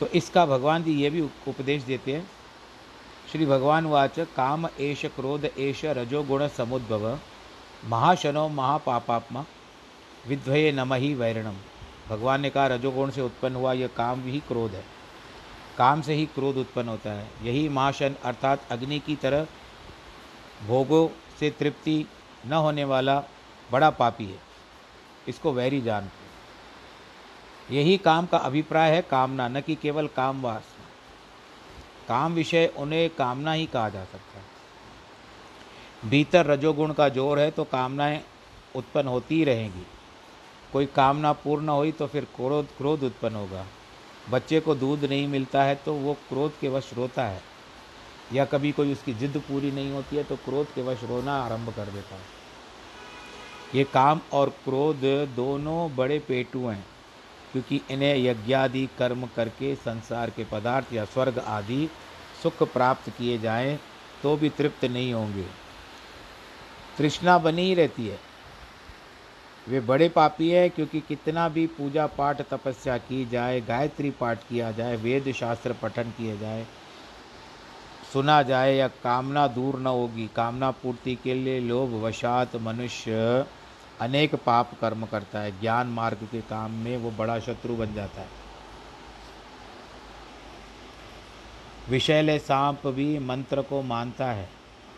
तो 0.00 0.06
इसका 0.08 0.44
भगवान 0.46 0.82
जी 0.84 0.92
ये 0.92 1.10
भी 1.10 1.20
उपदेश 1.20 1.82
देते 1.82 2.12
हैं, 2.12 2.26
श्री 3.32 3.46
भगवान 3.46 3.86
वाच 3.86 4.20
काम 4.36 4.66
एश 4.80 5.04
क्रोध 5.16 5.44
एश 5.46 5.84
रजोगुण 5.86 6.46
समुद्भव, 6.48 7.18
महाशनो 7.84 8.48
महापापात्मा 8.50 9.44
विद्वये 10.28 10.72
नम 10.72 10.94
ही 10.94 11.12
वैरणम। 11.14 11.56
भगवान 12.08 12.40
ने 12.40 12.50
कहा, 12.50 12.66
रजोगुण 12.66 13.10
से 13.10 13.20
उत्पन्न 13.20 13.54
हुआ 13.54 13.72
यह 13.72 13.88
काम 13.96 14.22
भी 14.22 14.40
क्रोध 14.48 14.74
है। 14.74 14.84
काम 15.78 16.00
से 16.02 16.14
ही 16.14 16.26
क्रोध 16.26 16.56
उत्पन्न 16.56 16.88
होता 16.88 17.12
है। 17.12 17.26
यही 17.42 17.68
महाशन 17.68 18.14
अर्थात 18.24 18.66
अग्नि 18.72 18.98
की 18.98 19.16
तरह 19.16 19.46
भोगों 20.66 21.08
से 21.40 21.50
तृप्ति 21.50 22.04
न 22.46 22.52
होने 22.52 22.84
वाला 22.84 23.22
बड़ा 23.72 23.90
पापी 23.90 24.24
है। 24.24 24.38
इसको 25.28 25.52
वैरी 25.52 25.80
जान। 25.80 26.10
यही 27.70 27.96
काम 27.98 28.26
का 28.26 28.38
अभिप्राय 28.38 28.90
है 28.90 29.02
कामना, 29.02 29.48
न 29.48 29.60
कि 29.60 29.74
केवल 29.74 30.06
काम 30.06 30.42
वासना। 30.42 30.86
काम 32.08 32.34
विषय 32.34 32.72
उन्हें 32.76 33.08
कामना 33.10 33.52
ही 33.52 33.66
कहा 33.66 33.88
जा 33.88 34.04
सकता 34.04 34.38
है। 34.38 34.48
भीतर 36.10 36.46
रजोगुण 36.46 36.92
का 36.92 37.08
ज़ोर 37.08 37.38
है 37.38 37.50
तो 37.50 37.64
कामनाएँ 37.64 38.20
उत्पन्न 38.76 39.08
होती 39.08 39.34
ही 39.34 39.44
रहेंगी। 39.44 39.86
कोई 40.72 40.86
कामना 40.86 41.32
पूर्ण 41.32 41.68
हुई 41.68 41.92
तो 41.92 42.06
फिर 42.06 42.24
क्रोध 42.36 42.76
क्रोध 42.76 43.02
उत्पन्न 43.02 43.36
होगा। 43.36 43.66
बच्चे 44.30 44.60
को 44.60 44.74
दूध 44.74 45.04
नहीं 45.04 45.26
मिलता 45.28 45.62
है 45.62 45.74
तो 45.76 45.94
वो 45.94 46.14
क्रोध 46.28 46.58
के 46.60 46.68
वश 46.68 46.92
रोता 46.94 47.24
है। 47.24 47.42
या 48.30 48.44
कभी 48.44 48.70
कोई 48.72 48.92
उसकी 48.92 49.14
जिद 49.14 49.36
पूरी 49.48 49.70
नहीं 49.70 49.90
होती 49.90 50.16
है 50.16 50.24
तो 50.24 50.36
क्रोध 50.38 50.74
के 50.74 50.82
वश 50.82 51.02
रोना 51.04 51.34
आरंभ 51.36 51.74
कर 51.76 51.90
देता 51.90 52.16
है। 52.16 52.28
ये 53.74 53.84
काम 53.84 54.20
और 54.32 54.50
क्रोध 54.64 55.00
दोनों 55.36 55.96
बड़े 55.96 56.18
पेटू 56.18 56.66
हैं, 56.66 56.84
क्योंकि 57.52 57.80
इन्हें 57.90 58.16
यज्ञादि 58.18 58.88
कर्म 58.98 59.26
करके, 59.26 59.74
संसार 59.76 60.30
के 60.30 60.44
पदार्थ 60.44 60.92
या 60.92 61.04
स्वर्ग 61.04 61.38
आदि 61.38 61.88
सुख 62.42 62.62
प्राप्त 62.72 63.10
किए 63.10 63.38
जाएँ 63.38 63.78
तो 64.22 64.36
भी 64.36 64.48
तृप्त 64.50 64.84
नहीं 64.84 65.12
होंगे। 65.12 65.44
तृष्णा 66.98 67.38
बनी 67.38 67.62
ही 67.62 67.74
रहती 67.74 68.06
है। 68.06 68.18
वे 69.68 69.80
बड़े 69.80 70.08
पापी 70.08 70.48
है, 70.50 70.68
क्योंकि 70.68 71.00
कितना 71.00 71.48
भी 71.48 71.66
पूजा 71.66 72.06
पाठ 72.08 72.40
तपस्या 72.42 72.96
की 72.98 73.24
जाए, 73.26 73.60
गायत्री 73.60 74.10
पाठ 74.10 74.38
किया 74.48 74.70
जाए, 74.72 74.96
वेद 74.96 75.32
शास्त्र 75.32 75.72
पठन 75.72 76.10
किए 76.10 76.36
जाए, 76.38 76.66
सुना 78.12 78.42
जाए 78.42 78.74
या 78.76 78.88
कामना 78.88 79.46
दूर 79.46 79.78
न 79.80 79.86
होगी, 79.86 80.28
कामना 80.36 80.70
पूर्ति 80.70 81.14
के 81.14 81.34
लिए 81.34 81.60
लोभ 81.60 81.92
वशात 82.04 82.56
मनुष्य 82.56 83.46
अनेक 84.00 84.34
पाप 84.34 84.70
कर्म 84.80 85.04
करता 85.06 85.40
है। 85.40 85.60
ज्ञान 85.60 85.86
मार्ग 85.86 86.18
के 86.32 86.40
काम 86.40 86.70
में 86.74 86.96
वो 86.96 87.10
बड़ा 87.10 87.38
शत्रु 87.38 87.76
बन 87.76 87.94
जाता 87.94 88.20
है। 88.20 88.28
विषैले 91.88 92.38
सांप 92.38 92.86
भी 92.86 93.18
मंत्र 93.18 93.62
को 93.62 93.82
मानता 93.82 94.30
है, 94.32 94.48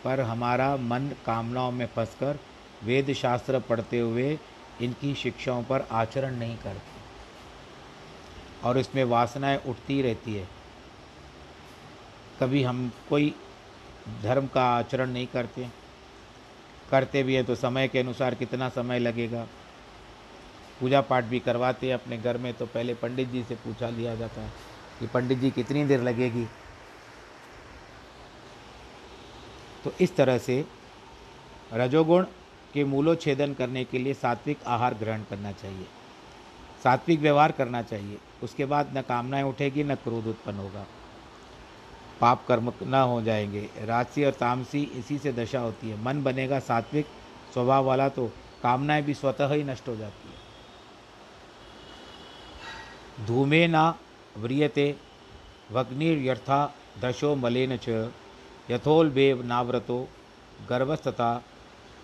पर 0.03 0.19
हमारा 0.21 0.75
मन 0.77 1.09
कामनाओं 1.25 1.71
में 1.71 1.85
फंसकर 1.85 2.39
वेद 2.83 3.13
शास्त्र 3.13 3.59
पढ़ते 3.59 3.99
हुए 3.99 4.37
इनकी 4.81 5.13
शिक्षाओं 5.15 5.63
पर 5.63 5.87
आचरण 5.91 6.35
नहीं 6.35 6.57
करते। 6.57 7.01
और 8.63 8.77
इसमें 8.77 9.03
वासनाएँ 9.03 9.57
उठती 9.67 10.01
रहती 10.01 10.33
है। 10.33 10.47
कभी 12.39 12.63
हम 12.63 12.91
कोई 13.09 13.33
धर्म 14.23 14.47
का 14.47 14.63
आचरण 14.69 15.09
नहीं 15.09 15.27
करते। 15.27 15.69
करते 16.91 17.23
भी 17.23 17.35
हैं 17.35 17.45
तो 17.45 17.55
समय 17.55 17.87
के 17.87 17.99
अनुसार 17.99 18.35
कितना 18.35 18.69
समय 18.69 18.99
लगेगा। 18.99 19.47
पूजा 20.79 21.01
पाठ 21.01 21.23
भी 21.23 21.39
करवाते 21.39 21.87
हैं 21.87 21.93
अपने 21.93 22.17
घर 22.17 22.37
में 22.37 22.53
तो 22.53 22.65
पहले 22.65 22.93
पंडित 22.93 23.29
जी 23.29 23.43
से 23.43 23.55
पूछा 23.55 23.89
लिया 23.89 24.15
जाता 24.15 24.41
है 24.41 24.51
कि 24.99 25.07
पंडित 25.07 25.37
जी 25.37 25.51
कितनी 25.51 25.85
देर 25.85 26.01
लगेगी? 26.01 26.45
तो 29.83 29.93
इस 30.01 30.15
तरह 30.15 30.37
से 30.37 30.65
रजोगुण 31.73 32.25
के 32.73 32.83
मूलोच्छेदन 32.83 33.53
करने 33.53 33.83
के 33.85 33.99
लिए 33.99 34.13
सात्विक 34.13 34.63
आहार 34.67 34.93
ग्रहण 34.93 35.23
करना 35.23 35.51
चाहिए। 35.51 35.85
सात्विक 36.83 37.19
व्यवहार 37.19 37.51
करना 37.51 37.81
चाहिए। 37.81 38.17
उसके 38.43 38.65
बाद 38.65 38.97
न 38.97 39.01
कामनाएँ 39.01 39.43
उठेगी, 39.43 39.83
न 39.83 39.95
क्रोध 39.95 40.27
उत्पन्न 40.27 40.57
होगा। 40.57 40.85
पाप 42.21 42.45
कर्म 42.47 42.73
न 42.83 42.93
हो 42.93 43.21
जाएँगे। 43.21 43.69
राजसी 43.81 44.25
और 44.25 44.31
तामसी 44.31 44.83
इसी 44.83 45.17
से 45.17 45.33
दशा 45.33 45.59
होती 45.59 45.89
है। 45.89 46.03
मन 46.03 46.23
बनेगा 46.23 46.59
सात्विक, 46.59 47.05
स्वभाव 47.53 47.85
वाला 47.85 48.09
तो 48.09 48.31
कामनाएँ 48.63 49.03
भी 49.03 49.13
स्वतः 49.13 49.53
ही 49.53 49.63
नष्ट 49.63 49.87
हो 49.87 49.95
जाती 49.95 50.29
है। 50.29 50.43
धूमे 53.25 53.67
न 53.67 53.93
व्रियते 54.37 54.95
वग्निर्यर्था 55.71 56.75
दशो 57.01 57.35
मलेन 57.35 57.77
च 57.77 58.11
यथोलबेव 58.71 59.43
नाव्रतो 59.43 60.09
गर्भस्तता 60.69 61.43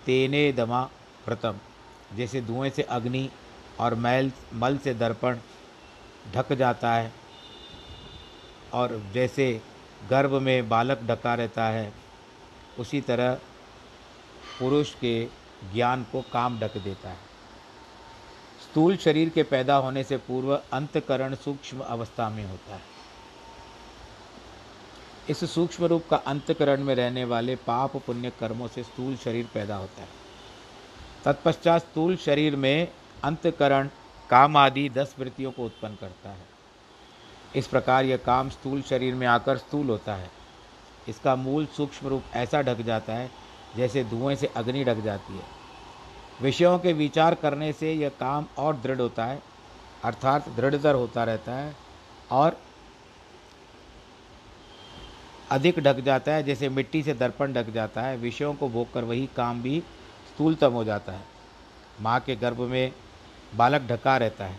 तेने 0.06 0.52
दमा 0.52 0.82
व्रतम 1.26 1.58
जैसे 2.16 2.40
धुएँ 2.40 2.70
से 2.70 2.82
अग्नि 2.82 3.30
और 3.80 3.94
मैल, 3.94 4.32
मल 4.54 4.78
से 4.78 4.94
दर्पण 4.94 5.38
ढक 6.34 6.52
जाता 6.52 6.94
है 6.94 7.12
और 8.72 9.02
जैसे 9.14 9.60
गर्भ 10.10 10.34
में 10.34 10.68
बालक 10.68 11.00
ढका 11.02 11.34
रहता 11.34 11.64
है, 11.64 11.92
उसी 12.78 13.00
तरह 13.00 13.34
पुरुष 14.58 14.94
के 14.94 15.24
ज्ञान 15.74 16.04
को 16.12 16.22
काम 16.32 16.58
ढक 16.60 16.76
देता 16.78 17.08
है। 17.08 17.28
स्थूल 18.60 18.96
शरीर 18.96 19.28
के 19.28 19.42
पैदा 19.42 19.76
होने 19.76 20.04
से 20.04 20.16
पूर्व 20.16 20.54
अंतकरण 20.72 21.34
सूक्ष्म 21.34 21.80
अवस्था 21.80 22.28
में 22.30 22.44
होता 22.44 22.74
है। 22.74 22.99
इस 25.28 25.54
सूक्ष्म 25.54 25.84
रूप 25.84 26.06
का 26.10 26.16
अंतकरण 26.16 26.84
में 26.84 26.94
रहने 26.94 27.24
वाले 27.24 27.56
पाप 27.56 27.96
पुण्य 27.96 28.32
कर्मों 28.40 28.68
से 28.68 28.82
स्थूल 28.82 29.16
शरीर 29.16 29.48
पैदा 29.54 29.76
होता 29.76 30.02
है। 30.02 30.08
तत्पश्चात 31.24 31.82
स्थूल 31.82 32.16
शरीर 32.16 32.56
में 32.56 32.88
अंतकरण, 33.24 33.88
काम 34.30 34.56
आदि 34.56 34.88
दस 34.88 35.14
वृत्तियों 35.18 35.52
को 35.52 35.64
उत्पन्न 35.64 35.94
करता 35.94 36.30
है। 36.30 36.46
इस 37.56 37.66
प्रकार 37.66 38.04
यह 38.04 38.16
काम 38.16 38.48
स्थूल 38.48 38.82
शरीर 38.82 39.14
में 39.14 39.26
आकर 39.26 39.56
स्थूल 39.56 39.88
होता 39.88 40.14
है। 40.14 40.30
इसका 41.08 41.36
मूल 41.36 41.66
सूक्ष्म 41.66 42.08
रूप 42.08 42.24
ऐसा 42.34 42.62
ढक 42.62 42.80
जाता 42.80 43.12
है 43.12 43.30
जैसे 43.76 44.04
धुएँ 44.04 44.36
से 44.36 44.46
अग्नि 44.46 44.84
ढक 44.84 44.96
जाती 44.96 45.32
है। 45.32 45.44
विषयों 46.42 46.78
के 46.78 46.92
विचार 46.92 47.34
करने 47.34 47.72
से 47.72 47.92
यह 47.92 48.08
काम 48.08 48.46
और 48.58 48.76
दृढ़ 48.76 49.00
होता 49.00 49.24
है, 49.24 49.42
अर्थात 50.04 50.48
दृढ़तर 50.48 50.94
होता 50.94 51.24
रहता 51.24 51.52
है 51.52 51.76
और 52.30 52.56
अधिक 55.50 55.78
ढक 55.78 56.00
जाता 56.00 56.32
है, 56.32 56.42
जैसे 56.42 56.68
मिट्टी 56.68 57.02
से 57.02 57.14
दर्पण 57.14 57.52
ढक 57.52 57.70
जाता 57.70 58.00
है, 58.00 58.16
विषयों 58.16 58.54
को 58.54 58.68
भोग 58.68 58.92
कर 58.92 59.04
वही 59.04 59.28
काम 59.36 59.62
भी 59.62 59.80
स्थूलतम 60.26 60.72
हो 60.72 60.84
जाता 60.84 61.12
है। 61.12 61.24
माँ 62.00 62.20
के 62.20 62.36
गर्भ 62.36 62.60
में 62.60 62.92
बालक 63.56 63.82
ढका 63.82 64.16
रहता 64.16 64.44
है। 64.44 64.58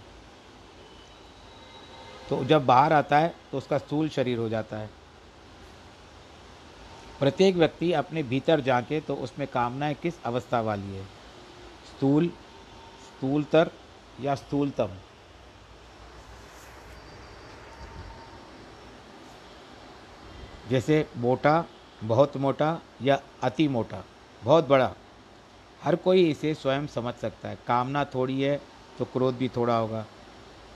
तो 2.29 2.45
जब 2.45 2.65
बाहर 2.65 2.93
आता 2.93 3.17
है 3.19 3.35
तो 3.51 3.57
उसका 3.57 3.77
स्थूल 3.77 4.09
शरीर 4.09 4.37
हो 4.37 4.49
जाता 4.49 4.77
है। 4.77 4.89
प्रत्येक 7.19 7.55
व्यक्ति 7.55 7.93
अपने 7.93 8.23
भीतर 8.23 8.61
जाके 8.61 8.99
तो 8.99 9.15
उसमें 9.15 9.47
कामनाएँ 9.47 9.95
किस 9.95 10.23
अवस्था 10.23 10.61
वाली 10.61 10.95
है? 10.95 11.05
स्थूल, 11.87 12.27
स्थूलतर 13.07 13.71
या 14.21 14.35
स्थूलतम? 14.35 14.89
जैसे 20.71 21.05
मोटा, 21.17 21.65
बहुत 22.01 22.35
मोटा 22.37 22.79
या 23.01 23.19
अति 23.43 23.67
मोटा, 23.67 24.03
बहुत 24.41 24.67
बड़ा। 24.67 24.91
हर 25.81 25.95
कोई 25.95 26.29
इसे 26.29 26.53
स्वयं 26.53 26.85
समझ 26.87 27.13
सकता 27.13 27.49
है। 27.49 27.57
कामना 27.67 28.03
थोड़ी 28.05 28.41
है 28.41 28.59
तो 28.97 29.05
क्रोध 29.05 29.35
भी 29.37 29.49
थोड़ा 29.49 29.77
होगा। 29.77 30.05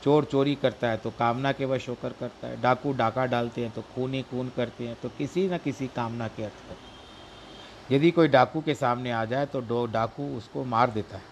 चोर 0.04 0.26
चोरी 0.26 0.56
करता 0.56 0.90
है 0.90 0.98
तो 0.98 1.10
कामना 1.10 1.52
के 1.52 1.66
वश 1.66 1.88
होकर 1.90 2.14
करता 2.14 2.48
है। 2.48 2.60
डाकू 2.62 2.92
डाका 2.94 3.26
डालते 3.26 3.62
हैं 3.62 3.72
तो 3.72 3.82
खून 3.96 4.14
ही 4.14 4.22
खून 4.22 4.50
करते 4.58 4.88
हैं 4.88 4.96
तो 5.02 5.10
किसी 5.10 5.48
न 5.50 5.58
किसी 5.58 5.88
कामना 5.88 6.28
के 6.28 6.44
अर्थ 6.44 6.68
करते 6.68 7.96
यदि 7.96 8.12
कोई 8.12 8.28
डाकू 8.28 8.62
के 8.62 8.76
सामने 8.76 9.12
आ 9.12 9.24
जाए 9.26 9.46
तो 9.46 9.60
डो 9.62 9.86
डाकू 9.86 10.28
उसको 10.38 10.64
मार 10.66 10.90
देता 10.90 11.18
है। 11.18 11.24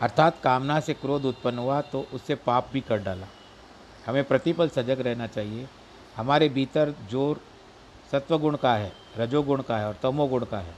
अर्थात 0.00 0.40
कामना 0.42 0.78
से 0.80 0.94
क्रोध 0.94 1.24
उत्पन्न 1.24 1.58
हुआ 1.58 1.80
तो 1.82 2.06
उससे 2.12 2.34
पाप 2.36 2.68
भी 2.72 2.80
कर 2.80 2.98
डाला। 2.98 3.26
हमें 4.06 4.22
प्रतिपल 4.24 4.68
सजग 4.68 5.00
रहना 5.00 5.26
चाहिए। 5.26 5.66
हमारे 6.16 6.48
भीतर 6.48 6.94
ज़ोर 7.10 7.40
सत्वगुण 8.12 8.56
का 8.56 8.74
है, 8.74 8.92
रजोगुण 9.18 9.62
का 9.62 9.78
है 9.78 9.86
और 9.86 9.96
तमोगुण 10.02 10.44
का 10.44 10.58
है। 10.58 10.74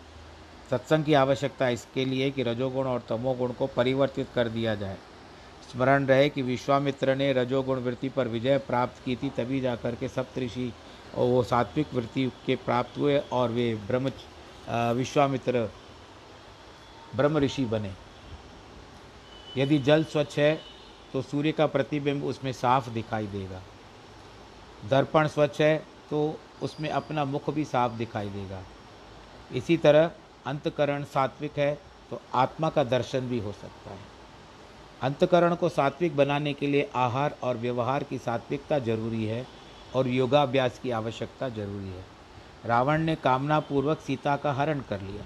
सत्संग 0.70 1.04
की 1.04 1.14
आवश्यकता 1.14 1.68
इसके 1.68 2.04
लिए 2.04 2.30
कि 2.30 2.42
रजोगुण 2.42 2.86
और 2.86 3.02
तमोगुण 3.08 3.52
को 3.52 3.66
परिवर्तित 3.66 4.28
कर 4.34 4.48
दिया 4.48 4.74
जाए। 4.74 4.96
स्मरण 5.64 6.06
रहे 6.06 6.28
कि 6.28 6.42
विश्वामित्र 6.42 7.14
ने 7.14 7.32
रजोगुण 7.32 7.78
वृत्ति 7.78 8.08
पर 8.08 8.28
विजय 8.28 8.58
प्राप्त 8.58 9.04
की 9.04 9.16
थी, 9.16 9.30
तभी 9.30 9.60
जाकर 9.60 9.94
के 9.94 10.08
सप्तऋषि 10.08 10.72
और 11.16 11.26
वो 11.26 11.42
सात्विक 11.44 11.94
वृत्ति 11.94 12.30
के 12.46 12.56
प्राप्त 12.56 12.98
हुए 12.98 13.18
और 13.32 13.50
वे 13.50 13.74
ब्रह्म 13.88 14.12
विश्वामित्र, 14.94 15.68
ब्रह्म 17.16 17.38
ऋषि 17.38 17.64
बने। 17.66 17.92
यदि 19.56 19.78
जल 19.80 20.04
स्वच्छ 20.04 20.38
है 20.38 20.54
तो 21.12 21.22
सूर्य 21.22 21.52
का 21.52 21.66
प्रतिबिंब 21.68 22.24
उसमें 22.24 22.52
साफ़ 22.54 22.90
दिखाई 22.90 23.26
देगा। 23.28 23.62
दर्पण 24.84 25.26
स्वच्छ 25.26 25.60
है 25.60 25.76
तो 26.10 26.38
उसमें 26.62 26.88
अपना 26.90 27.24
मुख 27.24 27.50
भी 27.50 27.64
साफ़ 27.64 27.92
दिखाई 27.92 28.28
देगा। 28.28 28.62
इसी 29.54 29.76
तरह 29.76 30.10
अंतकरण 30.46 31.04
सात्विक 31.04 31.58
है 31.58 31.74
तो 32.10 32.20
आत्मा 32.34 32.68
का 32.70 32.84
दर्शन 32.84 33.28
भी 33.28 33.38
हो 33.38 33.52
सकता 33.52 33.90
है। 33.90 33.98
अंतकरण 35.02 35.54
को 35.54 35.68
सात्विक 35.68 36.16
बनाने 36.16 36.52
के 36.52 36.66
लिए 36.66 36.88
आहार 36.96 37.36
और 37.42 37.56
व्यवहार 37.56 38.02
की 38.02 38.18
सात्विकता 38.18 38.78
ज़रूरी 38.78 39.24
है 39.24 39.46
और 39.94 40.08
योगाभ्यास 40.08 40.78
की 40.78 40.90
आवश्यकता 40.90 41.48
ज़रूरी 41.48 41.88
है। 41.88 42.04
रावण 42.64 43.02
ने 43.02 43.14
कामना 43.14 43.60
पूर्वक 43.60 44.00
सीता 44.00 44.36
का 44.36 44.52
हरण 44.52 44.80
कर 44.80 45.00
लिया 45.00 45.24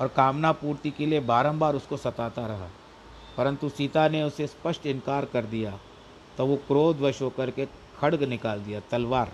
और 0.00 0.08
कामना 0.08 0.52
पूर्ति 0.52 0.90
के 0.90 1.06
लिए 1.06 1.20
बारंबार 1.22 1.74
उसको 1.74 1.96
सताता 1.96 2.46
रहा। 2.46 2.68
परंतु 3.36 3.68
सीता 3.68 4.08
ने 4.08 4.22
उसे 4.22 4.46
स्पष्ट 4.46 4.86
इनकार 4.86 5.24
कर 5.24 5.44
दिया 5.46 5.78
तो 6.38 6.46
वो 6.46 6.56
क्रोधवश 6.56 7.20
होकर 7.22 7.50
के 7.50 7.64
खड़ग 8.00 8.22
निकाल 8.22 8.60
दिया, 8.60 8.80
तलवार। 8.80 9.32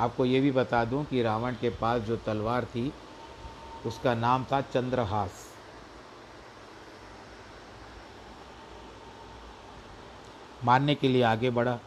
आपको 0.00 0.24
ये 0.24 0.40
भी 0.40 0.50
बता 0.50 0.84
दूँ 0.84 1.04
कि 1.04 1.22
रावण 1.22 1.52
के 1.52 1.70
पास 1.70 2.02
जो 2.02 2.16
तलवार 2.16 2.64
थी, 2.64 2.92
उसका 3.86 4.14
नाम 4.14 4.44
था 4.44 4.60
चंद्रहास। 4.60 5.30
मारने 10.64 10.94
के 10.94 11.08
लिए 11.08 11.22
आगे 11.22 11.50
बढ़ा। 11.50 11.78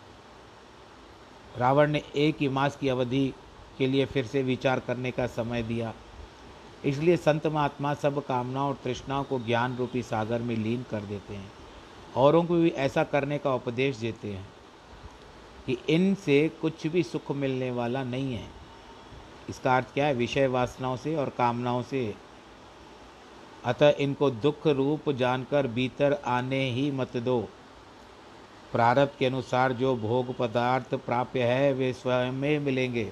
रावण 1.58 1.92
ने 1.92 2.04
एक 2.16 2.38
ही 2.40 2.50
मास 2.50 2.76
की 2.76 2.90
अवधि 2.90 3.34
के 3.78 3.88
लिए 3.88 4.06
फिर 4.06 4.26
से 4.26 4.44
विचार 4.44 4.80
करने 4.80 5.12
का 5.12 5.28
समय 5.28 5.64
दिया। 5.64 5.94
इसलिए 6.86 7.18
संत 7.18 7.48
महात्मा 7.48 7.94
सब 7.94 8.26
कामनाओं 8.26 8.70
और 8.70 8.78
तृष्णाओं 8.84 9.24
को 9.24 9.40
ज्ञान 9.40 9.78
रूपी 9.78 10.04
सागर 10.04 10.42
में 10.42 10.56
लीन 10.56 10.86
कर 10.92 11.02
देते 11.02 11.36
हैं। 11.36 11.52
औरों 12.16 12.44
को 12.46 12.56
भी 12.56 12.70
ऐसा 12.70 13.04
करने 13.04 13.38
का 13.38 13.54
उपदेश 13.54 13.98
देते 13.98 14.34
हैं। 14.34 14.48
कि 15.70 15.78
इनसे 15.90 16.52
कुछ 16.62 16.88
भी 16.88 17.04
सुख 17.04 17.32
मिलने 17.32 17.72
वाला 17.72 18.04
नहीं 18.04 18.34
है। 18.34 18.48
इसका 19.50 19.78
अर्थ 19.78 19.94
क्या 19.94 20.06
है? 20.06 20.14
विषय 20.14 20.48
वासनाओं 20.48 20.96
से 20.96 21.16
और 21.16 21.30
कामनाओं 21.30 21.82
से। 21.82 22.16
अतः 23.66 23.94
इनको 24.00 24.32
दुख 24.32 24.68
रूप 24.68 25.10
जानकर 25.10 25.68
भीतर 25.68 26.14
आने 26.14 26.70
ही 26.70 26.92
मत 26.92 27.18
दो। 27.18 27.50
प्रारब्ध 28.72 29.12
के 29.20 29.26
अनुसार 29.26 29.74
जो 29.74 29.96
भोग 29.96 30.38
पदार्थ 30.38 30.96
प्राप्य 30.96 31.44
है, 31.44 31.74
वे 31.74 31.94
स्वयं 31.94 32.32
में 32.32 32.60
मिलेंगे। 32.60 33.12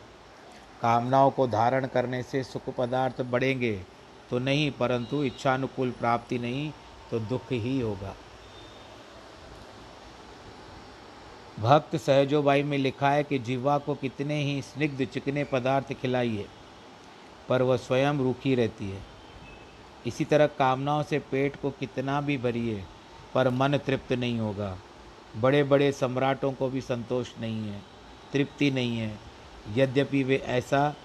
कामनाओं 0.81 1.31
को 1.31 1.47
धारण 1.47 1.87
करने 1.87 2.23
से 2.23 2.43
सुख 2.43 2.75
पदार्थ 2.77 3.21
बढ़ेंगे। 3.21 3.81
तो 4.29 4.39
नहीं, 4.39 4.71
परंतु 4.71 5.23
इच्छानुकूल 5.23 5.91
प्राप्ति 5.91 6.39
नहीं 6.39 6.71
तो 7.11 7.19
दुख 7.19 7.51
ही 7.51 7.79
होगा। 7.79 8.15
भक्त 11.59 11.95
सहजोबाई 11.95 12.63
में 12.63 12.77
लिखा 12.77 13.09
है 13.09 13.23
कि 13.23 13.39
जीवा 13.39 13.77
को 13.77 13.95
कितने 13.95 14.43
ही 14.43 14.61
स्निग्ध 14.61 15.05
चिकने 15.05 15.43
पदार्थ 15.43 15.93
खिलाइए 15.93 16.45
पर 17.49 17.61
वह 17.61 17.77
स्वयं 17.77 18.13
रूखी 18.13 18.55
रहती 18.55 18.89
है। 18.89 19.01
इसी 20.07 20.25
तरह 20.25 20.47
कामनाओं 20.47 21.03
से 21.03 21.19
पेट 21.19 21.55
को 21.55 21.69
कितना 21.69 22.21
भी 22.21 22.37
भरिए, 22.37 22.83
पर 23.33 23.49
मन 23.49 23.77
तृप्त 23.77 24.13
नहीं 24.13 24.39
होगा। 24.39 24.77
बड़े 25.37 25.63
बड़े 25.63 25.91
सम्राटों 25.91 26.51
को 26.53 26.69
भी 26.69 26.81
संतोष 26.81 27.29
नहीं 27.39 27.67
है, 27.67 27.81
तृप्ति 28.33 28.71
नहीं 28.71 28.97
है। 28.97 29.19
यद्यपि 29.75 30.23
वे 30.23 30.37
ऐसा 30.37 30.95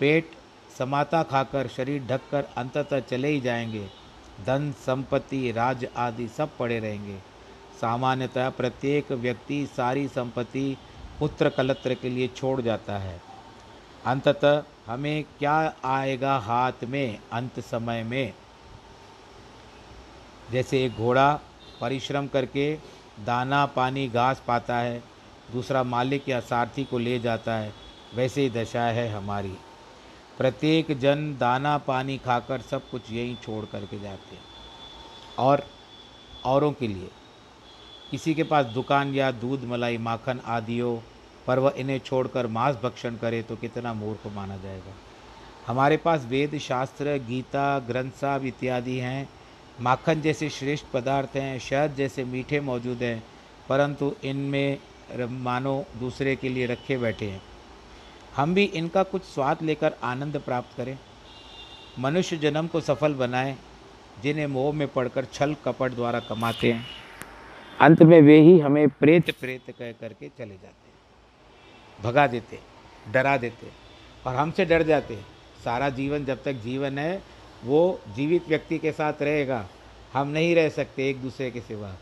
पेट 0.00 0.30
समाता 0.78 1.22
खाकर, 1.22 1.68
शरीर 1.68 2.02
ढककर 2.02 2.44
अंततः 2.44 3.00
चले 3.00 3.28
ही 3.28 3.40
जाएँगे, 3.40 3.86
धन, 4.46 4.72
संपत्ति, 4.72 5.52
राज 5.52 5.86
आदि 5.96 6.28
सब 6.28 6.56
पड़े 6.56 6.78
रहेंगे। 6.78 7.35
सामान्यतः 7.80 8.50
प्रत्येक 8.50 9.12
व्यक्ति 9.12 9.66
सारी 9.66 10.08
संपत्ति 10.08 10.76
पुत्र 11.18 11.48
कलत्र 11.48 11.94
के 11.94 12.08
लिए 12.10 12.28
छोड़ 12.28 12.60
जाता 12.60 12.98
है। 12.98 13.20
अंततः 14.06 14.62
हमें 14.86 15.24
क्या 15.38 15.74
आएगा 15.84 16.38
हाथ 16.38 16.72
में 16.84 17.20
अंत 17.32 17.60
समय 17.60 18.02
में? 18.02 18.34
जैसे 20.50 20.84
एक 20.84 20.96
घोड़ा 20.96 21.40
परिश्रम 21.80 22.26
करके 22.26 22.78
दाना, 23.24 23.66
पानी, 23.66 24.08
घास 24.08 24.42
पाता 24.46 24.76
है, 24.78 25.02
दूसरा 25.52 25.82
मालिक 25.82 26.28
या 26.28 26.40
सारथी 26.40 26.84
को 26.84 26.98
ले 26.98 27.18
जाता 27.18 27.54
है, 27.54 27.72
वैसे 28.14 28.40
ही 28.40 28.50
दशा 28.50 28.82
है 28.82 29.12
हमारी। 29.12 29.54
प्रत्येक 30.38 30.98
जन 30.98 31.38
दाना, 31.38 31.78
पानी 31.78 32.18
खाकर 32.18 32.60
सब 32.60 32.90
कुछ 32.90 33.12
यहीं 33.12 33.36
छोड़ 33.36 33.64
करके 33.64 34.00
जाते 34.00 34.36
हैं। 34.36 34.44
और 35.38 35.66
औरों 36.44 36.72
के 36.72 36.88
लिए। 36.88 37.10
किसी 38.10 38.34
के 38.34 38.42
पास 38.42 38.66
दुकान 38.66 39.14
या 39.14 39.30
दूध, 39.30 39.64
मलाई, 39.64 39.98
माखन 39.98 40.40
आदि 40.46 40.78
हो 40.78 41.02
पर 41.46 41.58
वह 41.58 41.74
इन्हें 41.76 41.98
छोड़कर 41.98 42.46
मांस 42.46 42.76
भक्षण 42.76 43.16
करे 43.16 43.42
तो 43.42 43.56
कितना 43.56 43.92
मूर्ख 43.94 44.26
माना 44.26 44.56
जाएगा। 44.56 44.94
हमारे 45.66 45.96
पास 45.96 46.24
वेद, 46.24 46.58
शास्त्र, 46.58 47.16
गीता, 47.18 47.78
ग्रंथ 47.78 48.10
साहब 48.10 48.44
इत्यादि 48.44 48.98
हैं। 48.98 49.28
माखन 49.80 50.20
जैसे 50.20 50.48
श्रेष्ठ 50.50 50.86
पदार्थ 50.94 51.36
हैं, 51.36 51.58
शहद 51.58 51.94
जैसे 51.94 52.24
मीठे 52.24 52.60
मौजूद 52.60 53.02
हैं, 53.02 53.22
परंतु 53.68 54.14
इनमें 54.24 54.78
मानो 55.28 55.84
दूसरे 55.98 56.36
के 56.36 56.48
लिए 56.48 56.66
रखे 56.66 56.98
बैठे 56.98 57.30
हैं। 57.30 57.42
हम 58.36 58.54
भी 58.54 58.64
इनका 58.64 59.02
कुछ 59.02 59.22
स्वाद 59.22 59.62
लेकर 59.62 59.94
आनंद 60.02 60.40
प्राप्त 60.40 60.76
करें। 60.76 60.98
मनुष्य 61.98 62.36
जन्म 62.36 62.66
को 62.66 62.80
सफल 62.80 63.14
बनाए, 63.14 63.56
जिन्हें 64.22 64.46
मोह 64.46 64.72
में 64.74 64.88
पड़कर 64.88 65.24
छल 65.24 65.56
कपट 65.64 65.92
द्वारा 65.92 66.20
कमाते 66.20 66.72
हैं। 66.72 66.86
अंत 67.80 68.02
में 68.02 68.20
वे 68.22 68.40
ही 68.40 68.58
हमें 68.60 68.88
प्रेत 68.88 69.30
प्रेत 69.30 69.70
कह 69.70 69.92
करके 69.92 70.28
चले 70.28 70.54
जाते 70.54 72.02
भगा 72.02 72.26
देते 72.26 72.58
डरा 73.12 73.36
देते 73.36 73.66
और 74.26 74.34
हमसे 74.34 74.64
डर 74.64 74.82
जाते 74.82 75.16
सारा 75.64 75.88
जीवन 75.88 76.24
जब 76.24 76.42
तक 76.42 76.52
जीवन 76.52 76.98
है, 76.98 77.22
वो 77.64 78.00
जीवित 78.16 78.48
व्यक्ति 78.48 78.78
के 78.78 78.92
साथ 78.92 79.22
रहेगा। 79.22 79.66
हम 80.12 80.28
नहीं 80.28 80.54
रह 80.54 80.68
सकते 80.68 81.08
एक 81.10 81.20
दूसरे 81.22 81.50
के 81.50 81.60
सिवा। 81.60 81.94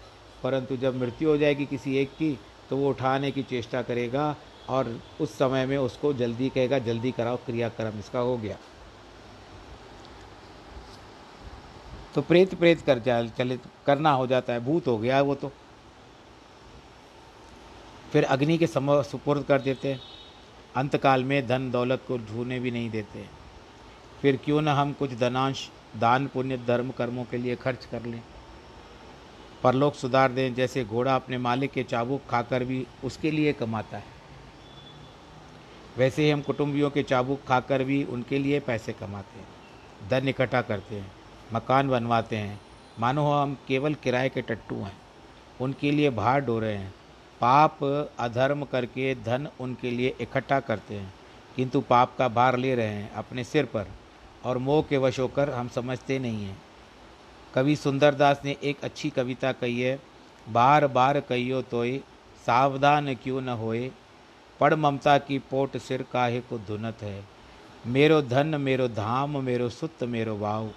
परंतु 0.42 0.76
जब 0.76 1.00
मृत्यु 1.00 1.28
हो 1.28 1.37
जाएगी 1.37 1.66
किसी 1.66 1.96
एक 1.96 2.10
की 2.10 2.38
तो 2.70 2.76
वो 2.76 2.90
उठाने 2.90 3.30
की 3.30 3.42
चेष्टा 3.42 3.82
करेगा 3.82 4.37
और 4.68 5.00
उस 5.20 5.38
समय 5.38 5.66
में 5.66 5.76
उसको 5.78 6.12
जल्दी 6.12 6.48
कहेगा, 6.48 6.78
जल्दी 6.78 7.12
कराओ, 7.12 7.37
क्रियाक्रम 7.37 7.98
इसका 7.98 8.18
हो 8.18 8.37
गया। 8.37 8.56
तो 12.14 12.22
प्रेत 12.22 12.54
प्रेत 12.54 12.80
कर 12.80 12.98
जा 12.98 13.22
चले 13.28 13.58
करना 13.87 14.10
हो 14.10 14.26
जाता 14.26 14.52
है, 14.52 14.60
भूत 14.60 14.87
हो 14.87 14.98
गया 14.98 15.20
वो 15.22 15.34
तो। 15.34 15.52
फिर 18.14 18.24
अग्नि 18.24 18.57
के 18.59 18.66
सम 18.66 19.03
सुपुर्द 19.03 19.42
कर 19.42 19.61
देते। 19.61 19.96
अंतकाल 20.77 21.24
में 21.24 21.46
धन 21.46 21.70
दौलत 21.70 22.03
को 22.09 22.18
ढूँढने 22.18 22.59
भी 22.61 22.70
नहीं 22.70 22.90
देते। 22.90 23.24
फिर 24.22 24.37
क्यों 24.37 24.62
न 24.62 24.68
हम 24.68 24.92
कुछ 24.92 25.14
धनांश, 25.14 25.68
दान, 25.96 26.27
पुण्य, 26.27 26.57
धर्म, 26.57 26.90
कर्मों 26.90 27.24
के 27.24 27.38
लिए 27.38 27.57
खर्च 27.57 27.85
कर 27.85 28.07
लें। 28.07 28.20
परलोक 29.62 29.94
सुधार 29.94 30.33
दें, 30.33 30.55
जैसे 30.55 30.85
घोड़ा 30.85 31.16
अपने 31.16 31.38
मालिक 31.38 31.72
के 31.72 31.83
चाबुक 31.83 32.22
खाकर 32.31 32.64
भी 32.64 32.87
उसके 33.05 33.31
लिए 33.31 33.53
कमाता 33.53 33.96
है। 33.96 34.12
वैसे 35.98 36.24
ही 36.24 36.31
हम 36.31 36.42
कुटुंबियों 36.42 36.90
के 36.90 37.03
चाबुक 37.03 37.44
खाकर 37.48 37.85
भी 37.85 38.03
उनके 38.05 38.38
लिए 38.38 38.61
पैसे 38.61 38.92
कमाते 38.92 39.38
हैं, 39.38 40.11
धन 40.11 40.29
इकट्ठा 40.29 40.62
करते 40.62 40.94
हैं, 40.94 41.12
मकान 41.53 41.88
बनवाते 41.88 42.37
हैं। 42.37 42.61
मानो 43.00 43.31
हम 43.33 43.59
केवल 43.68 43.94
किराए 43.94 44.29
के 44.29 44.42
टट्टू 44.42 44.83
हैं, 44.83 44.96
उनके 45.61 45.90
लिए 45.90 46.11
भार 46.11 46.40
डो 46.40 46.59
रहे 46.59 46.77
हैं। 46.77 46.94
पाप, 47.40 47.78
अधर्म 48.18 48.64
करके 48.64 49.14
धन 49.14 49.48
उनके 49.60 49.90
लिए 49.90 50.14
इकट्ठा 50.20 50.60
करते 50.60 50.94
हैं, 50.94 51.12
किंतु 51.56 51.80
पाप 51.80 52.14
का 52.18 52.28
भार 52.28 52.56
ले 52.56 52.74
रहे 52.74 52.86
हैं 52.86 53.12
अपने 53.12 53.44
सिर 53.44 53.64
पर 53.64 53.86
और 54.44 54.58
मोह 54.58 54.82
के 54.82 54.96
वश 54.96 55.18
होकर 55.20 55.50
हम 55.50 55.68
समझते 55.68 56.18
नहीं 56.18 56.44
हैं। 56.44 56.56
कवि 57.54 57.76
सुंदरदास 57.76 58.40
ने 58.44 58.56
एक 58.62 58.84
अच्छी 58.84 59.10
कविता 59.10 59.52
कही 59.52 59.80
है 59.80 59.98
बार 60.46 60.86
बार 60.86 61.20
कहियो 61.20 61.62
तोय 61.62 61.98
सावधान 62.46 63.14
क्यों 63.14 63.40
न 63.40 63.48
होए? 63.48 63.90
पड़ 64.60 64.74
ममता 64.74 65.16
की 65.18 65.38
पोट 65.50 65.76
सिर 65.76 66.04
काहे 66.12 66.40
को 66.40 66.58
धुनत 66.58 67.02
है? 67.02 67.24
मेरो 67.86 68.20
धन, 68.22 68.60
मेरो 68.60 68.88
धाम, 68.88 69.42
मेरो 69.44 69.68
सुत, 69.68 70.02
मेरो 70.04 70.36
वाव, 70.36 70.70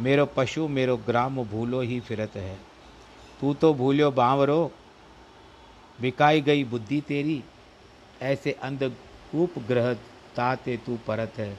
मेरो 0.00 0.26
पशु, 0.26 0.66
मेरो 0.68 0.96
ग्राम 0.96 1.42
भूलो 1.44 1.80
ही 1.80 2.00
फिरत 2.00 2.36
है। 2.36 2.56
तू 3.40 3.54
तो 3.54 3.72
भूलो 3.74 4.10
बावरो 4.10 4.70
बिकाई 6.00 6.40
गई 6.40 6.64
बुद्धि 6.64 7.00
तेरी, 7.00 7.42
ऐसे 8.22 8.52
अंधकूप 8.62 9.58
ग्रह 9.68 9.92
ताते 10.36 10.76
तू 10.76 10.98
परत 11.06 11.32
है। 11.38 11.54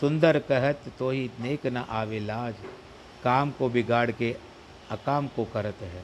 सुंदर 0.00 0.38
कहत 0.38 0.92
तो 0.98 1.10
ही 1.10 1.30
नेक 1.40 1.66
न 1.66 1.76
आवे 1.76 2.20
लाज, 2.20 2.54
काम 3.24 3.50
को 3.50 3.68
बिगाड़ 3.68 4.10
के 4.10 4.34
अकाम 4.90 5.26
को 5.26 5.44
करत 5.44 5.82
है। 5.82 6.02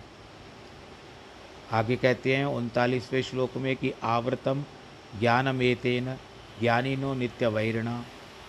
आगे 1.72 1.96
कहते 1.96 2.37
हैं 2.37 2.44
उनतालीसवें 2.46 3.22
श्लोक 3.22 3.56
में 3.56 3.74
कि 3.76 3.92
आवृतम 4.04 4.64
ज्ञानमेतेन 5.20 6.14
ज्ञानिनो 6.61 7.12
नित्य 7.14 7.46
वैरणा 7.46 7.96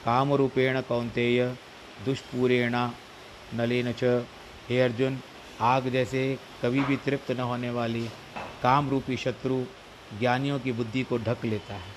काम 0.05 0.33
रूपेण 0.33 0.81
कौंतेय 0.81 1.45
दुष्पूरेणा 2.05 2.91
नलेन 3.53 3.91
च। 3.93 4.03
हे 4.69 4.81
अर्जुन, 4.81 5.19
आग 5.62 5.88
जैसे 5.89 6.21
कभी 6.62 6.81
भी 6.81 6.97
तृप्त 6.97 7.31
न 7.31 7.39
होने 7.41 7.69
वाली 7.69 8.07
काम 8.63 8.89
रूपी 8.89 9.17
शत्रु 9.17 9.63
ज्ञानियों 10.19 10.60
की 10.60 10.71
बुद्धि 10.71 11.04
को 11.04 11.17
ढक 11.17 11.45
लेता 11.45 11.73
है। 11.73 11.91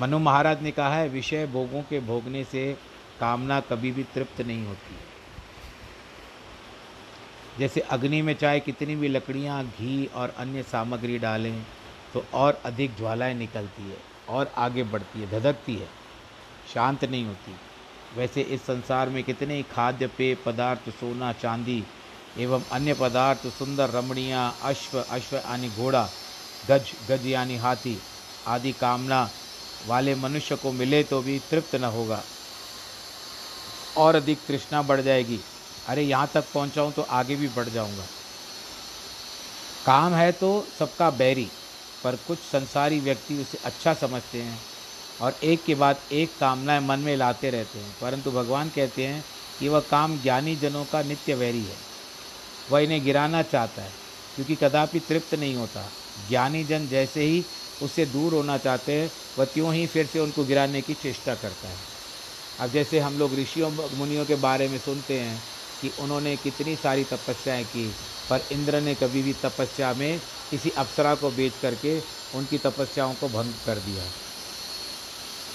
मनु 0.00 0.18
महाराज 0.18 0.62
ने 0.62 0.70
कहा 0.70 0.94
है, 0.94 1.08
विषय 1.08 1.46
भोगों 1.46 1.82
के 1.82 2.00
भोगने 2.00 2.44
से 2.44 2.76
कामना 3.20 3.60
कभी 3.60 3.90
भी 3.92 4.02
तृप्त 4.04 4.40
नहीं 4.40 4.66
होती। 4.66 4.96
जैसे 7.58 7.80
अग्नि 7.80 8.22
में 8.22 8.34
चाहे 8.34 8.60
कितनी 8.60 8.96
भी 8.96 9.08
लकड़ियाँ, 9.08 9.64
घी 9.64 10.06
और 10.06 10.34
अन्य 10.38 10.62
सामग्री 10.62 11.18
डालें 11.18 11.62
तो 12.14 12.24
और 12.34 12.60
अधिक 12.64 12.96
ज्वालाएँ 12.96 13.34
निकलती 13.34 13.82
है 13.82 13.96
और 14.28 14.52
आगे 14.56 14.82
बढ़ती 14.82 15.20
है, 15.20 15.30
धधकती 15.30 15.74
है, 15.74 15.88
शांत 16.74 17.04
नहीं 17.04 17.24
होती। 17.24 17.54
वैसे 18.16 18.42
इस 18.42 18.62
संसार 18.62 19.08
में 19.08 19.22
कितने 19.24 19.62
खाद्य 19.62 20.06
पेय 20.06 20.34
पदार्थ, 20.34 20.90
सोना, 20.90 21.32
चांदी 21.32 21.84
एवं 22.36 22.64
अन्य 22.72 22.94
पदार्थ, 22.94 23.46
सुंदर 23.48 23.90
रमणियाँ, 23.90 24.58
अश्व 24.62 24.98
अश्व 25.00 25.36
यानी 25.36 25.70
घोड़ा, 25.70 26.10
गज 26.64 26.94
गज 27.02 27.26
यानी 27.26 27.56
हाथी 27.56 28.02
आदि 28.46 28.72
कामना 28.72 29.30
वाले 29.80 30.14
मनुष्य 30.14 30.56
को 30.56 30.72
मिले 30.72 31.02
तो 31.02 31.22
भी 31.22 31.38
तृप्त 31.40 31.74
न 31.76 31.84
होगा। 31.84 32.24
और 33.96 34.16
अधिक 34.16 34.46
तृष्णा 34.46 34.82
बढ़ 34.82 35.00
जाएगी। 35.00 35.44
अरे, 35.86 36.02
यहाँ 36.02 36.30
तक 36.34 36.50
पहुँचाऊँ 36.52 36.92
तो 36.92 37.02
आगे 37.02 37.36
भी 37.36 37.48
बढ़ 37.48 37.68
जाऊँगा। 37.68 38.08
काम 39.84 40.14
है 40.14 40.30
तो 40.32 40.50
सबका 40.78 41.10
बैरी, 41.10 41.52
पर 42.04 42.16
कुछ 42.16 42.44
संसारी 42.44 43.00
व्यक्ति 43.00 43.36
उसे 43.36 43.58
अच्छा 43.64 43.94
समझते 43.94 44.42
हैं 44.42 44.64
और 45.20 45.38
एक 45.42 45.64
के 45.64 45.74
बाद 45.74 46.06
एक 46.12 46.38
कामनाएँ 46.40 46.80
मन 46.80 47.00
में 47.00 47.16
लाते 47.16 47.50
रहते 47.50 47.78
हैं। 47.78 47.94
परंतु 48.00 48.32
भगवान 48.32 48.70
कहते 48.70 49.06
हैं 49.06 49.24
कि 49.58 49.68
वह 49.68 49.80
काम 49.80 50.18
ज्ञानी 50.20 50.56
जनों 50.56 50.84
का 50.84 51.02
नित्य 51.02 51.34
वैरी 51.34 51.64
है। 51.64 51.85
वह 52.68 52.80
इन्हें 52.80 53.02
गिराना 53.04 53.42
चाहता 53.42 53.82
है, 53.82 53.98
क्योंकि 54.36 54.56
कदापि 54.56 55.00
तृप्त 55.00 55.34
नहीं 55.34 55.56
होता। 55.56 55.92
ज्ञानी 56.18 56.64
जन 56.64 56.88
जैसे 56.88 57.22
ही 57.22 57.46
उससे 57.80 58.06
दूर 58.06 58.34
होना 58.34 58.58
चाहते 58.58 58.92
हैं, 58.92 59.10
वह 59.38 59.44
त्यों 59.44 59.74
ही 59.74 59.86
फिर 59.86 60.06
से 60.06 60.18
उनको 60.18 60.44
गिराने 60.44 60.82
की 60.82 60.94
चेष्टा 60.94 61.34
करता 61.34 61.68
है। 61.68 61.84
अब 62.58 62.70
जैसे 62.70 62.98
हम 62.98 63.18
लोग 63.18 63.34
ऋषियों, 63.34 63.70
मुनियों 63.96 64.26
के 64.26 64.36
बारे 64.36 64.68
में 64.68 64.78
सुनते 64.78 65.20
हैं 65.20 65.48
कि 65.82 65.88
उन्होंने 65.98 66.36
कितनी 66.36 66.76
सारी 66.76 67.04
तपस्याएँ 67.04 67.64
की, 67.64 67.90
पर 68.30 68.48
इंद्र 68.52 68.80
ने 68.80 68.94
कभी 68.94 69.22
भी 69.22 69.32
तपस्या 69.34 69.92
में 69.94 70.20
किसी 70.50 70.70
अप्सरा 70.70 71.14
को 71.14 71.30
बेच 71.30 71.56
करके 71.56 72.02
उनकी 72.32 72.58
तपस्याओं 72.58 73.14
को 73.14 73.28
भंग 73.28 73.54
कर 73.56 73.78
दिया। 73.78 74.12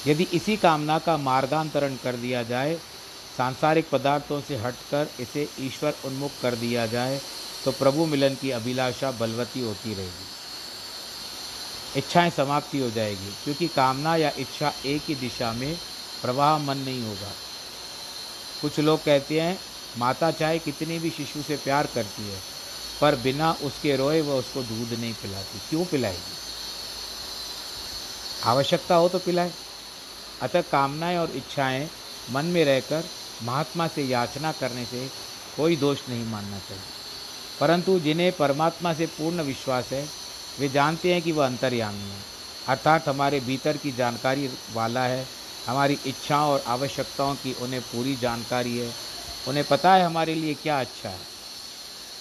यदि 0.06 0.24
इसी 0.24 0.58
कामना 0.58 0.98
का 1.00 1.18
मार्गांतरण 1.18 1.96
कर 1.98 2.16
दिया 2.16 2.44
जाए 2.44 2.82
सांसारिक 3.42 3.90
पदार्थों 3.92 4.42
से 4.42 4.56
हटकर 4.56 5.10
इसे 5.20 5.54
ईश्वर 5.60 5.92
उन्मुख 6.06 6.40
कर 6.42 6.56
दिया 6.56 6.88
जाए 6.88 7.22
तो 7.66 7.72
प्रभु 7.72 8.06
मिलन 8.06 8.36
की 8.36 8.52
अभिलाषा 8.52 9.12
बलवती 9.12 9.60
होती 9.60 9.94
रहेगी। 9.94 10.28
इच्छाएँ 11.96 12.30
समाप्ति 12.30 12.80
हो 12.80 12.90
जाएगी, 12.92 13.32
क्योंकि 13.44 13.68
कामना 13.68 14.16
या 14.16 14.32
इच्छा 14.38 14.74
एक 14.86 15.06
ही 15.08 15.16
दिशा 15.16 15.54
में 15.54 15.80
प्रवाह 16.24 16.58
मन 16.58 16.78
नहीं 16.78 17.04
होगा। 17.04 17.36
कुछ 18.62 18.80
लोग 18.80 19.06
कहते 19.06 19.40
हैं, 19.42 19.60
माता 19.96 20.32
चाहे 20.32 20.60
कितनी 20.60 21.00
भी 21.00 21.12
शिशु 21.12 21.42
से 21.44 21.58
प्यार 21.58 21.88
करती 21.88 22.28
है, 22.28 22.44
पर 23.02 23.16
बिना 23.16 23.52
उसके 23.62 23.96
रोए 23.96 24.22
वह 24.22 24.34
उसको 24.34 24.64
दूध 24.64 24.94
नहीं 24.94 25.14
पिलाती। 25.14 25.60
क्यों 25.60 25.86
पिलाएगी? 25.86 26.38
आवश्यकता 28.44 28.96
हो 28.96 29.10
तो 29.10 29.20
पिलाए। 29.20 29.54
अतः 30.42 30.62
कामनाएँ 30.62 31.18
और 31.18 31.32
इच्छाएँ 31.32 31.90
मन 32.30 32.46
में 32.46 32.66
रहकर 32.66 33.10
महात्मा 33.44 33.88
से 33.88 34.04
याचना 34.04 34.52
करने 34.52 34.86
से 34.86 35.12
कोई 35.54 35.76
दोष 35.76 36.04
नहीं 36.10 36.26
मानना 36.26 36.60
चाहिए। 36.60 36.94
परंतु 37.60 38.00
जिन्हें 38.00 38.38
परमात्मा 38.38 38.94
से 38.94 39.08
पूर्ण 39.08 39.42
विश्वास 39.42 39.94
है, 39.94 40.14
वे 40.58 40.70
जानते 40.70 41.14
हैं 41.14 41.22
कि 41.22 41.32
वह 41.32 41.46
अंतर्यामी 41.46 42.10
है। 42.10 42.26
अर्थात 42.68 43.10
हमारे 43.10 43.40
भीतर 43.40 43.78
की 43.78 43.92
जानकारी 43.92 44.50
वाला 44.70 45.06
है, 45.08 45.30
हमारी 45.68 45.94
इच्छाओं 45.94 46.52
और 46.52 46.64
आवश्यकताओं 46.68 47.36
की 47.36 47.54
उन्हें 47.54 47.82
पूरी 47.82 48.16
जानकारी 48.16 48.78
है, 48.78 48.96
उन्हें 49.48 49.68
पता 49.68 49.96
है 49.96 50.04
हमारे 50.04 50.36
लिए 50.36 50.56
क्या 50.56 50.80
अच्छा 50.80 51.10
है। 51.10 51.28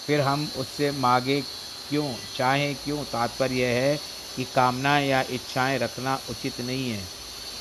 फिर 0.07 0.21
हम 0.21 0.51
उससे 0.55 0.91
मांगे, 0.91 1.41
क्यों? 1.87 2.17
चाहें 2.33 2.75
क्यों? 2.75 3.05
तात्पर्य 3.05 3.65
है 3.65 4.03
कि 4.35 4.45
कामनाएँ 4.45 5.09
या 5.09 5.25
इच्छाएँ 5.29 5.79
रखना 5.79 6.23
उचित 6.29 6.61
नहीं 6.61 6.89
है, 6.89 7.11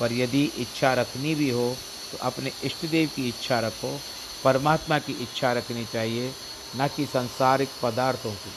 पर 0.00 0.12
यदि 0.12 0.44
इच्छा 0.44 0.94
रखनी 0.94 1.34
भी 1.34 1.50
हो 1.50 1.86
तो 2.12 2.18
अपने 2.18 2.52
इष्ट 2.64 2.86
देव 2.86 3.10
की 3.16 3.28
इच्छा 3.28 3.58
रखो, 3.60 4.00
परमात्मा 4.44 4.98
की 4.98 5.12
इच्छा 5.22 5.52
रखनी 5.52 5.84
चाहिए, 5.84 6.34
न 6.76 6.88
कि 6.88 7.06
संसारिक 7.06 7.70
पदार्थों 7.82 8.32
की। 8.34 8.52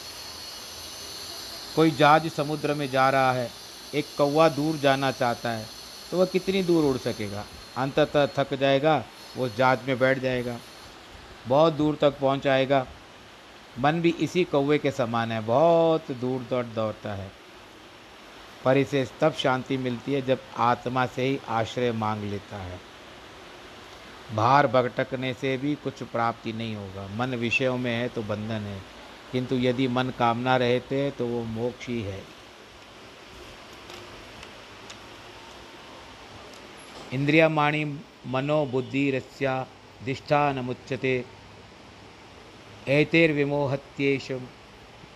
कोई 1.75 1.91
जहाज़ 1.91 2.27
समुद्र 2.27 2.73
में 2.73 2.89
जा 2.91 3.09
रहा 3.09 3.31
है, 3.31 3.51
एक 3.93 4.07
कौवा 4.17 4.47
दूर 4.49 4.77
जाना 4.77 5.11
चाहता 5.11 5.49
है 5.49 5.69
तो 6.11 6.17
वह 6.17 6.25
कितनी 6.25 6.61
दूर 6.63 6.83
उड़ 6.85 6.97
सकेगा? 6.97 7.45
अंततः 7.77 8.27
थक 8.37 8.53
जाएगा, 8.53 9.03
वो 9.37 9.47
जहाज़ 9.49 9.79
में 9.87 9.97
बैठ 9.99 10.19
जाएगा, 10.19 10.57
बहुत 11.47 11.73
दूर 11.73 11.95
तक 12.01 12.19
पहुँच 12.19 12.47
आएगा। 12.47 12.85
मन 13.79 14.01
भी 14.01 14.09
इसी 14.19 14.43
कौवे 14.43 14.77
के 14.77 14.91
समान 14.91 15.31
है, 15.31 15.39
बहुत 15.41 16.11
दूर 16.11 16.41
दौड़ 16.41 16.65
दौड़ता 16.65 17.13
है। 17.13 17.31
पर 18.65 18.77
इसे 18.77 19.05
तब 19.21 19.33
शांति 19.33 19.77
मिलती 19.77 20.13
है 20.13 20.21
जब 20.21 20.41
आत्मा 20.61 21.05
से 21.05 21.23
ही 21.23 21.39
आश्रय 21.49 21.91
मांग 21.91 22.23
लेता 22.23 22.57
है। 22.57 22.79
बाहर 24.29 24.67
भटकने 24.67 25.33
से 25.33 25.55
भी 25.57 25.73
कुछ 25.75 26.03
प्राप्ति 26.03 26.53
नहीं 26.53 26.75
होगा। 26.75 27.07
मन 27.15 27.36
विषयों 27.36 27.77
में 27.77 27.91
है 27.91 28.07
तो 28.09 28.21
बंधन 28.23 28.62
है, 28.63 28.79
किंतु 29.31 29.55
यदि 29.57 29.88
मन 29.88 30.09
कामना 30.19 30.55
रहते 30.57 31.01
हैं 31.01 31.12
तो 31.12 31.27
वो 31.27 31.43
मोक्ष 31.51 31.88
ही 31.88 32.01
है। 32.01 32.21
इंद्रिया 37.13 37.49
माणी 37.49 37.83
मनो 38.27 38.65
बुद्धि 38.65 39.09
रस्या 39.12 39.55
दिष्ठा 40.05 40.51
मुच्यते 40.62 41.13
एतेर्विमोहत्येश 42.89 44.31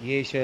येष 0.03 0.35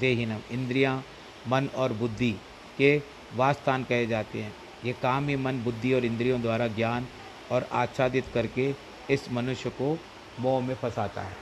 देहिनम। 0.00 0.40
इंद्रियाँ, 0.50 1.02
मन 1.48 1.68
और 1.76 1.92
बुद्धि 1.92 2.30
के 2.78 2.96
वास्थान 3.36 3.84
कहे 3.84 4.06
जाते 4.06 4.38
हैं। 4.38 4.52
ये 4.84 4.92
काम 4.92 5.28
ही 5.28 5.36
मन, 5.36 5.62
बुद्धि 5.62 5.92
और 5.92 6.04
इंद्रियों 6.04 6.40
द्वारा 6.42 6.66
ज्ञान 6.68 7.06
और 7.52 7.68
आच्छादित 7.72 8.26
करके 8.34 8.74
इस 9.10 9.30
मनुष्य 9.32 9.70
को 9.70 9.98
मोह 10.40 10.60
में 10.60 10.74
फंसाता 10.74 11.22
है। 11.22 11.36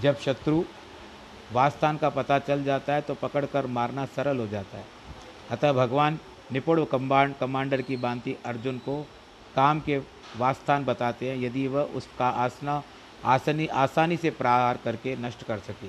जब 0.00 0.18
शत्रु 0.18 0.64
वास्थान 1.52 1.96
का 1.96 2.08
पता 2.08 2.38
चल 2.38 2.64
जाता 2.64 2.94
है 2.94 3.00
तो 3.00 3.14
पकड़कर 3.14 3.66
मारना 3.66 4.04
सरल 4.06 4.38
हो 4.38 4.46
जाता 4.46 4.78
है। 4.78 4.84
अतः 5.50 5.72
भगवान 5.72 6.18
निपुण 6.52 6.84
कम्बांड 6.84 7.34
कमांडर 7.34 7.82
की 7.82 7.96
बांति 7.96 8.36
अर्जुन 8.44 8.78
को 8.78 9.02
काम 9.56 9.80
के 9.80 9.98
वास्थान 10.36 10.84
बताते 10.84 11.30
हैं, 11.30 11.36
यदि 11.36 11.66
वह 11.66 11.82
उसका 11.82 12.28
आसना, 12.28 12.82
आसनी, 13.24 13.66
आसानी 13.66 14.16
से 14.16 14.30
प्रहार 14.30 14.78
करके 14.84 15.16
नष्ट 15.16 15.42
कर 15.44 15.58
सके। 15.58 15.88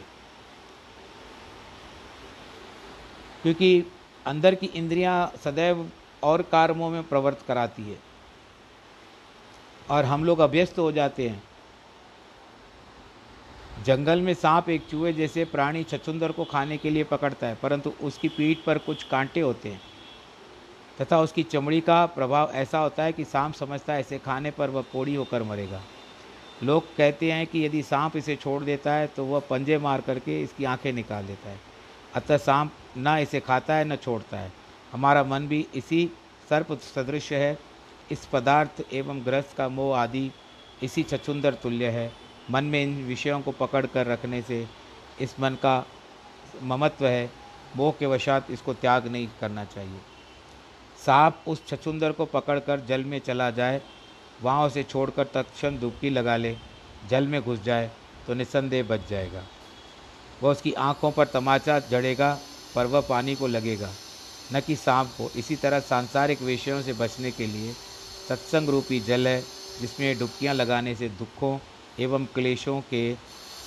क्योंकि 3.43 3.91
अंदर 4.27 4.55
की 4.55 4.65
इंद्रियाँ 4.65 5.33
सदैव 5.43 5.89
और 6.23 6.41
कर्मों 6.41 6.89
में 6.89 7.03
प्रवृत्त 7.03 7.45
कराती 7.47 7.83
है। 7.83 7.97
और 9.89 10.05
हम 10.05 10.23
लोग 10.23 10.39
अभ्यस्त 10.39 10.79
हो 10.79 10.91
जाते 10.91 11.29
हैं। 11.29 11.43
जंगल 13.83 14.21
में 14.21 14.33
सांप 14.33 14.69
एक 14.69 14.81
चूहे 14.89 15.13
जैसे 15.13 15.45
प्राणी 15.45 15.83
छछुंदर 15.83 16.31
को 16.31 16.43
खाने 16.43 16.77
के 16.77 16.89
लिए 16.89 17.03
पकड़ता 17.03 17.47
है, 17.47 17.55
परंतु 17.55 17.93
उसकी 18.03 18.29
पीठ 18.29 18.57
पर 18.57 18.77
कुछ 18.77 19.03
कांटे 19.03 19.39
होते 19.39 19.69
हैं। 19.69 19.81
तथा 21.01 21.19
उसकी 21.19 21.43
चमड़ी 21.43 21.81
का 21.81 22.05
प्रभाव 22.05 22.51
ऐसा 22.53 22.79
होता 22.79 23.03
है 23.03 23.13
कि 23.13 23.25
सांप 23.25 23.53
समझता 23.53 23.93
है 23.93 23.99
इसे 23.99 24.17
खाने 24.17 24.51
पर 24.51 24.69
वह 24.69 24.81
कोड़ी 24.81 25.15
होकर 25.15 25.43
मरेगा। 25.43 25.81
लोग 26.63 26.95
कहते 26.95 27.31
हैं 27.31 27.47
कि 27.47 27.65
यदि 27.65 27.83
सांप 27.83 28.17
इसे 28.17 28.35
छोड़ 28.35 28.63
देता 28.63 28.93
है 28.93 29.07
तो 29.07 29.25
वह 29.25 29.39
पंजे 29.39 29.77
मार 29.77 30.01
करके 30.01 30.41
इसकी 30.41 30.65
आँखें 30.65 30.93
निकाल 30.93 31.25
देता 31.25 31.49
है। 31.49 31.70
अतः 32.15 32.37
सांप 32.37 32.71
न 32.97 33.17
इसे 33.17 33.39
खाता 33.39 33.73
है, 33.73 33.85
न 33.85 33.95
छोड़ता 33.95 34.37
है। 34.37 34.51
हमारा 34.91 35.23
मन 35.23 35.47
भी 35.47 35.65
इसी 35.75 36.09
सर्प 36.49 36.71
सदृश 36.73 37.31
है। 37.33 37.57
इस 38.11 38.25
पदार्थ 38.25 38.81
एवं 38.93 39.25
ग्रस्त 39.25 39.55
का 39.57 39.67
मोह 39.69 39.97
आदि 39.97 40.31
इसी 40.83 41.03
छछुंदर 41.03 41.53
तुल्य 41.53 41.89
है। 41.89 42.11
मन 42.51 42.63
में 42.63 42.81
इन 42.83 43.03
विषयों 43.05 43.41
को 43.41 43.51
पकड़ 43.51 43.85
कर 43.85 44.07
रखने 44.07 44.41
से 44.41 44.65
इस 45.21 45.39
मन 45.39 45.55
का 45.55 45.85
ममत्व 46.63 47.07
है। 47.07 47.29
मोह 47.75 47.93
के 47.99 48.05
वशात 48.05 48.51
इसको 48.51 48.73
त्याग 48.73 49.07
नहीं 49.07 49.27
करना 49.39 49.65
चाहिए। 49.65 49.99
सांप 51.05 51.43
उस 51.47 51.65
छछुंदर 51.67 52.11
को 52.11 52.25
पकड़कर 52.25 52.79
जल 52.79 53.03
में 53.03 53.19
चला 53.19 53.49
जाए, 53.51 53.81
वहाँ 54.41 54.65
उसे 54.67 54.83
छोड़कर 54.83 55.23
तत्क्षण 55.23 55.79
डुबकी 55.79 56.09
लगा 56.09 56.35
ले। 56.37 56.55
जल 57.09 57.27
में 57.27 57.41
घुस 57.41 57.61
जाए 57.61 57.89
तो 58.27 58.33
निसंदेह 58.33 58.83
बच 58.83 59.09
जाएगा। 59.09 59.43
वह 60.43 60.51
उसकी 60.51 60.73
आँखों 60.73 61.11
पर 61.11 61.27
तमाचा 61.27 61.79
जड़ेगा, 61.79 62.39
पर 62.75 62.85
वह 62.85 63.01
पानी 63.01 63.35
को 63.35 63.47
लगेगा। 63.47 63.95
न 64.53 64.61
कि 64.61 64.75
सांप 64.75 65.13
को। 65.17 65.31
इसी 65.35 65.55
तरह 65.55 65.79
सांसारिक 65.79 66.41
विषयों 66.41 66.81
से 66.81 66.93
बचने 66.93 67.31
के 67.31 67.47
लिए 67.47 67.75
सत्संग 68.29 68.69
रूपी 68.69 68.99
जल 68.99 69.27
है, 69.27 69.45
जिसमें 69.81 70.19
डुबकियाँ 70.19 70.53
लगाने 70.53 70.95
से 70.95 71.09
दुखों 71.09 71.59
एवं 71.99 72.25
क्लेशों 72.25 72.81
के 72.81 73.13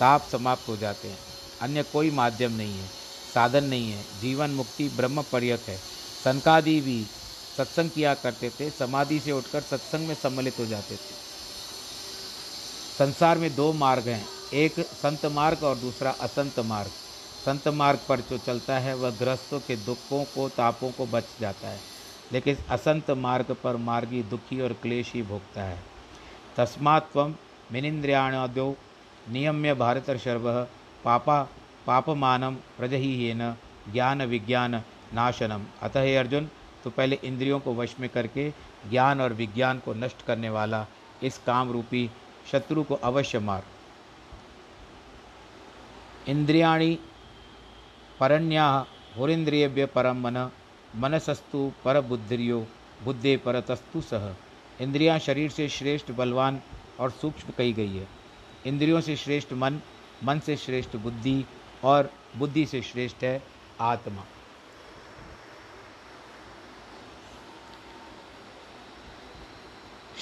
ताप 0.00 0.28
समाप्त 0.32 0.68
हो 0.68 0.76
जाते 0.76 1.08
हैं। 1.08 1.18
अन्य 1.60 1.82
कोई 1.82 2.10
माध्यम 2.10 2.52
नहीं 2.52 2.78
है, 2.78 2.90
साधन 3.34 3.64
नहीं 3.64 3.92
है। 3.92 4.20
जीवन 4.20 4.50
मुक्ति 4.50 4.88
ब्रह्म 4.88 5.22
पर्यक 5.22 5.60
है। 5.68 5.80
सनकादि 6.24 6.80
भी 6.80 7.06
सत्संग 7.56 7.90
किया 7.90 8.14
करते 8.14 8.50
थे, 8.50 8.70
समाधि 8.70 9.20
से 9.20 9.32
उठकर 9.32 9.60
सत्संग 9.60 10.08
में 10.08 10.14
सम्मिलित 10.14 10.58
हो 10.58 10.66
जाते 10.66 10.94
थे। 10.94 11.14
संसार 12.98 13.38
में 13.38 13.54
दो 13.56 13.72
मार्ग 13.72 14.08
हैं। 14.08 14.33
एक 14.52 14.88
संत 14.94 15.26
मार्ग 15.26 15.64
और 15.64 15.76
दूसरा 15.76 16.10
असंत 16.10 16.60
मार्ग। 16.60 16.90
संत 17.44 17.68
मार्ग 17.68 18.00
पर 18.08 18.20
जो 18.20 18.38
चलता 18.38 18.78
है, 18.78 18.94
वह 18.94 19.10
ग्रस्तों 19.10 19.60
के 19.60 19.76
दुखों 19.76 20.24
को, 20.24 20.48
तापों 20.48 20.92
को 20.92 21.06
बच 21.06 21.24
जाता 21.40 21.68
है। 21.68 21.80
लेकिन 22.32 22.56
असंत 22.70 23.10
मार्ग 23.10 23.56
पर 23.64 23.76
मार्गी 23.76 24.22
दुखी 24.22 24.60
और 24.60 24.72
क्लेश 24.72 25.12
ही 25.12 25.22
भोगता 25.22 25.62
है। 25.62 25.82
तस्मात् 26.56 27.14
तम 27.14 27.34
मिनिंद्रियाणद्यो 27.72 28.76
नियम्य 29.30 29.74
भारत 29.74 30.10
शर्व 30.10 30.68
पापा 31.04 31.48
पापमानम 31.86 32.54
प्रजहीन 32.54 33.56
ज्ञान 33.92 34.22
विज्ञान 34.22 34.74
नाशनम। 35.14 35.64
अतः 35.82 36.00
हे 36.00 36.16
अर्जुन 36.16 36.50
तो 36.84 36.90
पहले 36.90 37.18
इंद्रियों 37.24 37.60
को 37.60 37.74
वश 37.74 37.96
में 38.00 38.08
करके 38.08 38.50
ज्ञान 38.90 39.20
और 39.20 39.32
विज्ञान 39.32 39.78
को 39.78 39.94
नष्ट 39.94 40.22
करने 40.22 40.50
वाला 40.50 40.86
इस 41.22 41.38
काम 41.38 41.72
रूपी 41.72 42.10
शत्रु 42.52 42.84
को 42.84 42.94
अवश्य 42.94 43.38
मार। 43.38 43.64
इंद्रियाणी 46.28 46.98
परण्या 48.20 48.66
होरिंद्रियभ्य 49.16 49.86
परम 49.86 50.16
मन, 50.16 50.50
मनसस्तु 50.96 51.72
पर 51.84 52.00
बुद्धियो 52.00 52.66
बुद्धे 53.04 53.36
परतस्तु 53.36 54.00
सह 54.00 54.34
इंद्रियाँ 54.80 55.18
शरीर 55.18 55.50
से 55.50 55.68
श्रेष्ठ 55.68 56.10
बलवान 56.10 56.60
और 57.00 57.10
सूक्ष्म 57.10 57.52
कही 57.58 57.72
गई 57.72 57.96
है। 57.96 58.06
इंद्रियों 58.66 59.00
से 59.00 59.16
श्रेष्ठ 59.16 59.52
मन 59.52 59.80
मन 60.24 60.38
से 60.38 60.56
श्रेष्ठ 60.56 60.96
बुद्धि 60.96 61.44
और 61.84 62.10
बुद्धि 62.36 62.66
से 62.66 62.82
श्रेष्ठ 62.82 63.24
है 63.24 63.42
आत्मा। 63.80 64.24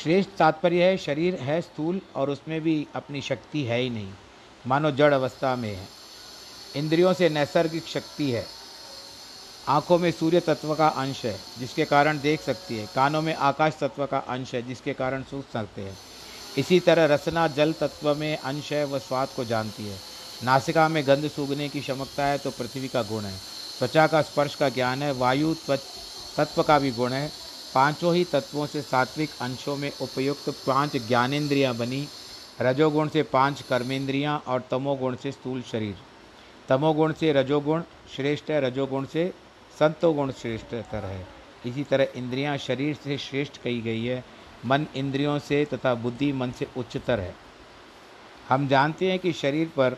श्रेष्ठ 0.03 0.31
तात्पर्य 0.31 0.85
है, 0.85 0.97
शरीर 0.97 1.35
है 1.35 1.61
स्थूल 1.63 2.01
और 2.17 2.31
उसमें 2.31 2.61
भी 2.61 2.87
अपनी 2.95 3.21
शक्ति 3.21 3.63
है 3.65 3.81
ही 3.81 3.91
नहीं। 3.91 4.13
मानो 4.67 4.91
जड़ 4.91 5.15
अवस्था 5.15 5.57
में 5.57 5.75
है। 5.77 5.89
इंद्रियों 6.77 7.13
से 7.13 7.29
नैसर्गिक 7.29 7.87
शक्ति 7.87 8.31
है। 8.31 8.47
आँखों 9.69 9.99
में 9.99 10.11
सूर्य 10.13 10.41
तत्व 10.41 10.75
का 10.75 10.89
अंश 10.89 11.25
है, 11.25 11.41
जिसके 11.59 11.85
कारण 11.85 12.21
देख 12.21 12.43
सकती 12.43 12.79
है। 12.79 12.89
कानों 12.95 13.23
में 13.23 13.35
आकाश 13.35 13.73
तत्व 13.81 14.07
का 14.07 14.19
अंश 14.19 14.55
है, 14.55 14.63
जिसके 14.63 14.93
कारण 14.93 15.23
सुन 15.23 15.45
सकते 15.53 15.83
हैं। 15.83 15.99
इसी 16.59 16.81
तरह 16.81 17.15
रसना 17.15 17.49
जल 17.49 17.73
तत्व 17.73 18.15
में 18.15 18.39
अंश 18.39 18.73
है, 18.73 18.85
वह 18.85 18.99
स्वाद 18.99 19.29
को 19.29 19.45
जानती 19.45 19.87
है। 19.87 20.01
नासिका 20.45 20.89
में 20.89 21.07
गंध 21.07 21.29
सूगने 21.29 21.69
की 21.69 21.81
क्षमता 21.81 22.27
है 22.27 22.39
तो 22.39 22.51
पृथ्वी 22.51 22.89
का 22.89 23.03
गुण 23.03 23.25
है। 23.25 23.41
त्वचा 23.79 24.07
का 24.07 24.23
स्पर्श 24.23 24.55
का 24.55 24.69
ज्ञान 24.69 25.03
है, 25.03 25.13
वायु 25.13 25.55
तत्व 26.37 26.63
का 26.63 26.79
भी 26.79 26.91
गुण 26.91 27.13
है। 27.13 27.33
पाँचों 27.75 28.15
ही 28.15 28.25
तत्वों 28.25 28.67
से 28.67 28.83
सात्विक 28.83 29.31
अंशों 29.41 29.77
में 29.77 29.93
उपयुक्त 30.01 30.49
पाँच 30.67 30.97
ज्ञानेन्द्रियाँ 30.97 31.75
बनी। 31.75 32.09
रजोगुण 32.63 33.09
से 33.09 33.23
पाँच 33.25 33.63
कर्मेंद्रियाँ 33.63 34.39
और 34.47 34.63
तमोगुण 34.71 35.17
से 35.17 35.33
स्थूल 35.33 35.63
शरीर। 35.63 35.95
तमोगुण 36.69 37.13
से 37.13 37.33
रजोगुण 37.33 37.83
श्रेष्ठ 38.17 38.51
है, 38.51 38.61
रजोगुण 38.61 39.05
से 39.07 39.33
संतोगुण 39.75 40.31
श्रेष्ठतर 40.33 41.05
है। 41.05 41.27
इसी 41.67 41.83
तरह 41.85 42.13
इंद्रियाँ 42.17 42.57
शरीर 42.59 42.95
से 42.97 43.17
श्रेष्ठ 43.19 43.57
कही 43.63 43.81
गई 43.81 44.05
है, 44.05 44.23
मन 44.65 44.87
इंद्रियों 44.97 45.39
से 45.41 45.65
तथा 45.65 45.95
बुद्धि 45.97 46.33
मन 46.33 46.51
से 46.51 46.67
उच्चतर 46.77 47.21
है। 47.21 47.35
हम 48.49 48.67
जानते 48.69 49.11
हैं 49.11 49.19
कि 49.19 49.33
शरीर 49.35 49.71
पर 49.77 49.97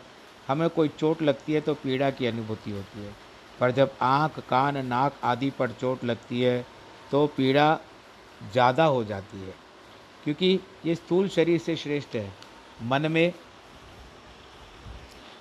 हमें 0.49 0.69
कोई 0.71 0.89
चोट 0.91 1.23
लगती 1.23 1.53
है 1.53 1.61
तो 1.61 1.75
पीड़ा 1.75 2.11
की 2.11 2.27
अनुभूति 2.27 2.71
होती 2.71 3.05
है, 3.05 3.13
पर 3.59 3.71
जब 3.73 3.91
आँख, 4.03 4.39
कान, 4.41 4.85
नाक 4.87 5.19
आदि 5.25 5.51
पर 5.59 5.71
चोट 5.73 6.05
लगती 6.05 6.41
है 6.41 6.65
तो 7.11 7.27
पीड़ा 7.37 7.79
ज़्यादा 8.43 8.85
हो 8.87 9.05
जाती 9.05 9.39
है, 9.39 9.55
क्योंकि 10.25 10.59
ये 10.87 10.95
स्थूल 10.95 11.29
शरीर 11.31 11.59
से 11.61 11.77
श्रेष्ठ 11.77 12.15
है। 12.17 12.33
मन 12.83 13.11
में 13.13 13.33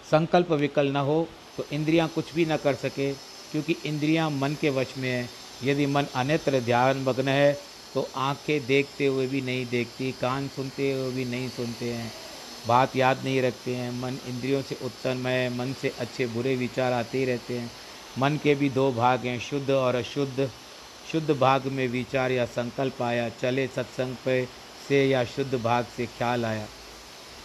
संकल्प 0.06 0.52
विकल 0.52 0.91
न 0.91 0.98
हो 0.98 1.24
तो 1.58 1.67
इंद्रियाँ 1.72 2.08
कुछ 2.10 2.34
भी 2.34 2.46
न 2.46 2.58
कर 2.58 2.76
सके, 2.76 3.13
क्योंकि 3.52 3.74
इंद्रियाँ 3.74 4.30
मन 4.32 4.56
के 4.62 4.69
वश 4.69 4.93
में 4.98 5.10
है। 5.10 5.30
यदि 5.63 5.86
मन 5.86 6.06
अन्यत्र 6.15 6.60
ध्यान 6.60 6.98
मग्न 6.98 7.28
है 7.28 7.54
तो 7.96 8.02
आँखें 8.15 8.65
देखते 8.65 9.06
हुए 9.06 9.28
भी 9.28 9.41
नहीं 9.41 9.65
देखती, 9.65 10.12
कान 10.12 10.48
सुनते 10.50 10.91
हुए 10.91 11.12
भी 11.12 11.26
नहीं 11.26 11.50
सुनते 11.50 11.91
हैं। 11.93 12.12
बात 12.67 12.96
याद 12.96 13.24
नहीं 13.24 13.41
रखते 13.41 13.76
हैं, 13.76 13.91
मन 13.91 14.19
इंद्रियों 14.26 14.62
से 14.62 14.78
उत्तम 14.82 15.28
है, 15.28 15.50
मन 15.58 15.74
से 15.74 15.93
अच्छे 16.00 16.28
बुरे 16.28 16.56
विचार 16.56 16.93
आते 16.93 17.17
ही 17.17 17.26
रहते 17.26 17.58
हैं। 17.60 17.72
मन 18.17 18.38
के 18.43 18.56
भी 18.56 18.69
दो 18.69 18.91
भाग 18.93 19.26
हैं, 19.26 19.39
शुद्ध 19.39 19.69
और 19.72 19.96
अशुद्ध। 19.96 20.52
शुद्ध 21.06 21.32
भाग 21.32 21.67
में 21.67 21.88
विचार 21.88 22.32
या 22.32 22.46
संकल्प 22.46 23.02
आया, 23.02 23.30
चले 23.30 23.67
सत्संग 23.67 24.15
पे 24.26 24.48
से 24.89 25.06
या 25.06 25.24
शुद्ध 25.26 25.56
भाग 25.56 25.88
से 25.88 26.08
ख्याल 26.08 26.46
आया। 26.46 26.67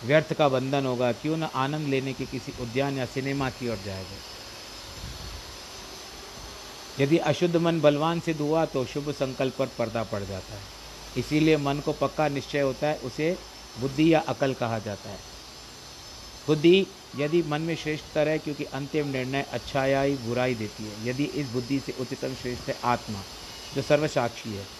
व्यर्थ 0.04 0.32
का 0.34 0.48
बंधन 0.48 0.86
होगा, 0.86 1.12
क्यों 1.12 1.36
न 1.36 1.42
आनंद 1.42 1.88
लेने 1.88 2.12
के 2.14 2.26
किसी 2.26 2.52
उद्यान 2.60 2.98
या 2.98 3.06
सिनेमा 3.06 3.50
की 3.50 3.68
ओर 3.68 3.76
जाएगा। 3.76 4.22
यदि 6.98 7.18
अशुद्ध 7.18 7.56
मन 7.56 7.80
बलवान 7.80 8.20
सिद्ध 8.20 8.40
हुआ 8.40 8.64
तो 8.64 8.84
शुभ 8.84 9.10
संकल्प 9.10 9.56
पर 9.58 9.66
पर्दा 9.66 10.02
पड़ 10.04 10.24
जाता 10.24 10.54
है। 10.54 10.62
इसीलिए 11.16 11.56
मन 11.56 11.78
को 11.78 11.92
पक्का 11.92 12.28
निश्चय 12.28 12.60
होता 12.60 12.86
है, 12.86 12.96
उसे 12.96 13.38
बुद्धि 13.78 14.14
या 14.14 14.20
अकल 14.20 14.54
कहा 14.54 14.78
जाता 14.78 15.10
है। 15.10 15.20
बुद्धि 16.46 16.86
यदि 17.16 17.42
मन 17.42 17.62
में 17.62 17.74
श्रेष्ठतर 17.76 18.28
है, 18.28 18.38
क्योंकि 18.38 18.64
अंतिम 18.64 19.08
निर्णय 19.08 19.42
अच्छाई 19.42 20.16
बुराई 20.16 20.54
देती 20.54 20.84
है। 20.84 21.08
यदि 21.08 21.24
इस 21.24 21.48
बुद्धि 21.48 21.80
से 21.80 21.92
उच्चतम 21.92 22.34
श्रेष्ठ 22.34 22.68
है 22.68 22.80
आत्मा, 22.84 23.24
जो 23.74 23.82
सर्वसाक्षी 23.82 24.54
है। 24.54 24.77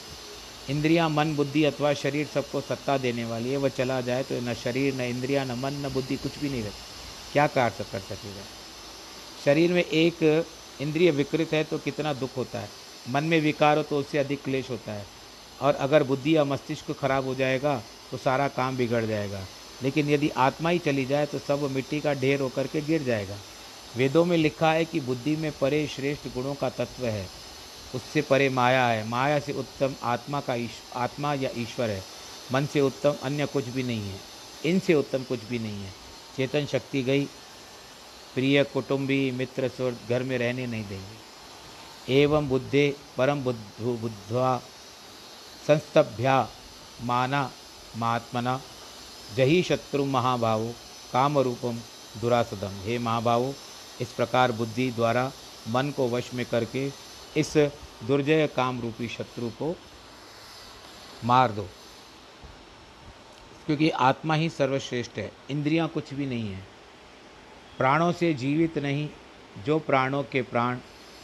इंद्रियाँ, 0.68 1.08
मन, 1.10 1.34
बुद्धि 1.36 1.62
अथवा 1.64 1.92
शरीर 1.94 2.26
सबको 2.26 2.60
सत्ता 2.60 2.96
देने 2.98 3.24
वाली 3.24 3.50
है। 3.50 3.56
वह 3.56 3.68
चला 3.70 4.00
जाए 4.00 4.22
तो 4.24 4.40
न 4.40 4.54
शरीर, 4.54 4.94
न 4.94 5.00
इंद्रियाँ, 5.02 5.44
न 5.46 5.52
मन, 5.58 5.74
न 5.86 5.88
बुद्धि, 5.90 6.16
कुछ 6.16 6.38
भी 6.38 6.48
नहीं 6.50 6.62
रहती। 6.62 6.84
क्या 7.32 7.46
कार्य 7.48 7.84
कर 7.92 8.00
सकेगा 8.00 8.46
शरीर 9.38 9.72
में 9.72 9.84
एक 9.84 10.22
इंद्रिय 10.80 11.10
विकृत 11.12 11.52
है 11.54 11.62
तो 11.64 11.78
कितना 11.78 12.12
दुख 12.14 12.36
होता 12.36 12.60
है? 12.60 12.72
मन 13.06 13.24
में 13.24 13.40
विकार 13.40 13.76
हो 13.78 13.82
तो 13.82 13.98
उससे 13.98 14.18
अधिक 14.18 14.44
क्लेश 14.44 14.70
होता 14.70 14.92
है। 14.92 15.08
और 15.60 15.74
अगर 15.76 16.02
बुद्धि 16.04 16.36
या 16.36 16.44
मस्तिष्क 16.44 16.90
खराब 17.00 17.24
हो 17.24 17.34
जाएगा 17.34 17.76
तो 18.12 18.16
सारा 18.16 18.48
काम 18.50 18.76
बिगड़ 18.76 19.04
जाएगा। 19.06 19.46
लेकिन 19.80 20.10
यदि 20.10 20.28
आत्मा 20.38 20.70
ही 20.70 20.78
चली 20.78 21.04
जाए 21.06 21.26
तो 21.26 21.38
सब 21.38 21.64
मिट्टी 21.72 22.00
का 22.00 22.14
ढेर 22.14 22.40
होकर 22.40 22.66
के 22.68 22.82
गिर 22.82 23.02
जाएगा। 23.02 23.42
वेदों 23.94 24.24
में 24.24 24.36
लिखा 24.36 24.72
है 24.72 24.84
कि 24.84 25.00
बुद्धि 25.00 25.36
में 25.36 25.50
परे 25.58 25.86
श्रेष्ठ 25.88 26.28
गुणों 26.28 26.54
का 26.54 26.70
तत्व 26.70 27.06
है। 27.06 27.30
उससे 27.94 28.22
परे 28.22 28.48
माया 28.48 28.86
है। 28.86 29.04
माया 29.04 29.40
से 29.40 29.52
उत्तम 29.52 29.96
आत्मा 30.02 30.40
का 30.40 30.56
आत्मा 30.96 31.34
या 31.34 31.50
ईश्वर 31.54 31.90
है। 31.90 32.06
मन 32.52 32.66
से 32.66 32.80
उत्तम 32.80 33.16
अन्य 33.22 33.46
कुछ 33.46 33.68
भी 33.68 33.82
नहीं 33.82 34.08
है। 34.10 34.22
इनसे 34.64 34.94
उत्तम 34.94 35.24
कुछ 35.24 35.44
भी 35.44 35.58
नहीं 35.58 35.82
है। 35.84 35.94
चेतन 36.34 36.64
शक्ति 36.66 37.02
गई। 37.02 37.24
प्रिय 38.34 38.64
कुटुंबी, 38.64 39.30
मित्र 39.30 39.68
स्वर 39.68 39.98
घर 40.08 40.22
में 40.22 40.38
रहने 40.38 40.66
नहीं 40.66 40.84
देंगे। 40.84 41.18
एवं 42.08 42.48
बुद्धे, 42.48 43.04
परम 43.16 43.42
बुद्धु, 43.42 43.96
बुद्धवा, 43.96 44.62
संस्तभ्या, 45.66 46.50
माना 47.00 47.52
महात्मना 47.96 48.62
जही 49.30 49.62
शत्रु 49.62 50.04
महाभावो 50.04 50.76
काम 51.12 51.38
रूपम 51.38 51.82
दुरासदम। 52.16 52.80
हे 52.82 52.98
महाभावो, 52.98 53.56
इस 54.00 54.12
प्रकार 54.12 54.52
बुद्धि 54.52 54.90
द्वारा 54.90 55.32
मन 55.68 55.90
को 55.90 56.08
वश 56.10 56.34
में 56.34 56.46
करके 56.46 56.92
इस 57.36 57.56
दुर्जय 58.04 58.46
काम 58.46 58.80
रूपी 58.80 59.08
शत्रु 59.08 59.48
को 59.48 59.76
मार 61.24 61.52
दो। 61.52 61.68
क्योंकि 63.66 63.90
आत्मा 63.90 64.34
ही 64.34 64.50
सर्वश्रेष्ठ 64.50 65.10
है, 65.16 65.32
इंद्रियाँ 65.50 65.88
कुछ 65.88 66.14
भी 66.14 66.26
नहीं 66.26 66.52
है। 66.52 66.62
प्राणों 67.78 68.12
से 68.12 68.34
जीवित 68.34 68.78
नहीं, 68.78 69.08
जो 69.64 69.78
प्राणों 69.78 70.22
के 70.22 70.42
प्राण, 70.42 70.78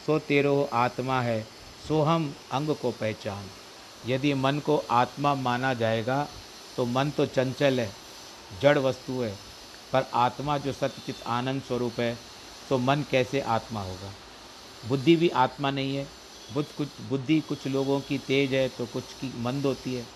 सो 0.07 0.19
तेरो 0.19 0.69
आत्मा 0.73 1.21
है, 1.21 1.47
सो 1.89 2.03
हम 2.03 2.35
अंग 2.53 2.75
को 2.77 2.91
पहचान। 2.91 3.51
यदि 4.07 4.35
मन 4.35 4.59
को 4.59 4.77
आत्मा 4.91 5.35
माना 5.35 5.75
जाएगा 5.75 6.29
तो 6.77 6.85
मन 6.85 7.11
तो 7.11 7.27
चंचल 7.27 7.81
है, 7.81 7.93
जड़ 8.61 8.79
वस्तु 8.79 9.21
है, 9.21 9.39
पर 9.93 10.07
आत्मा 10.15 10.59
जो 10.59 10.73
सत्यचित 10.73 11.23
आनंद 11.27 11.63
स्वरूप 11.63 12.01
है 12.01 12.19
तो 12.69 12.79
मन 12.79 13.05
कैसे 13.11 13.41
आत्मा 13.41 13.83
होगा? 13.83 14.13
बुद्धि 14.89 15.17
भी 15.17 15.29
आत्मा 15.29 15.71
नहीं 15.71 15.95
है। 15.97 16.13
बुद्ध 16.51 16.71
कुछ, 16.73 16.89
बुद्धि 17.01 17.41
कुछ 17.41 17.67
लोगों 17.67 18.01
की 18.01 18.19
तेज 18.19 18.55
है 18.55 18.69
तो 18.69 18.87
कुछ 18.87 19.13
की 19.15 19.33
मंद 19.37 19.67
होती 19.67 19.95
है। 19.95 20.07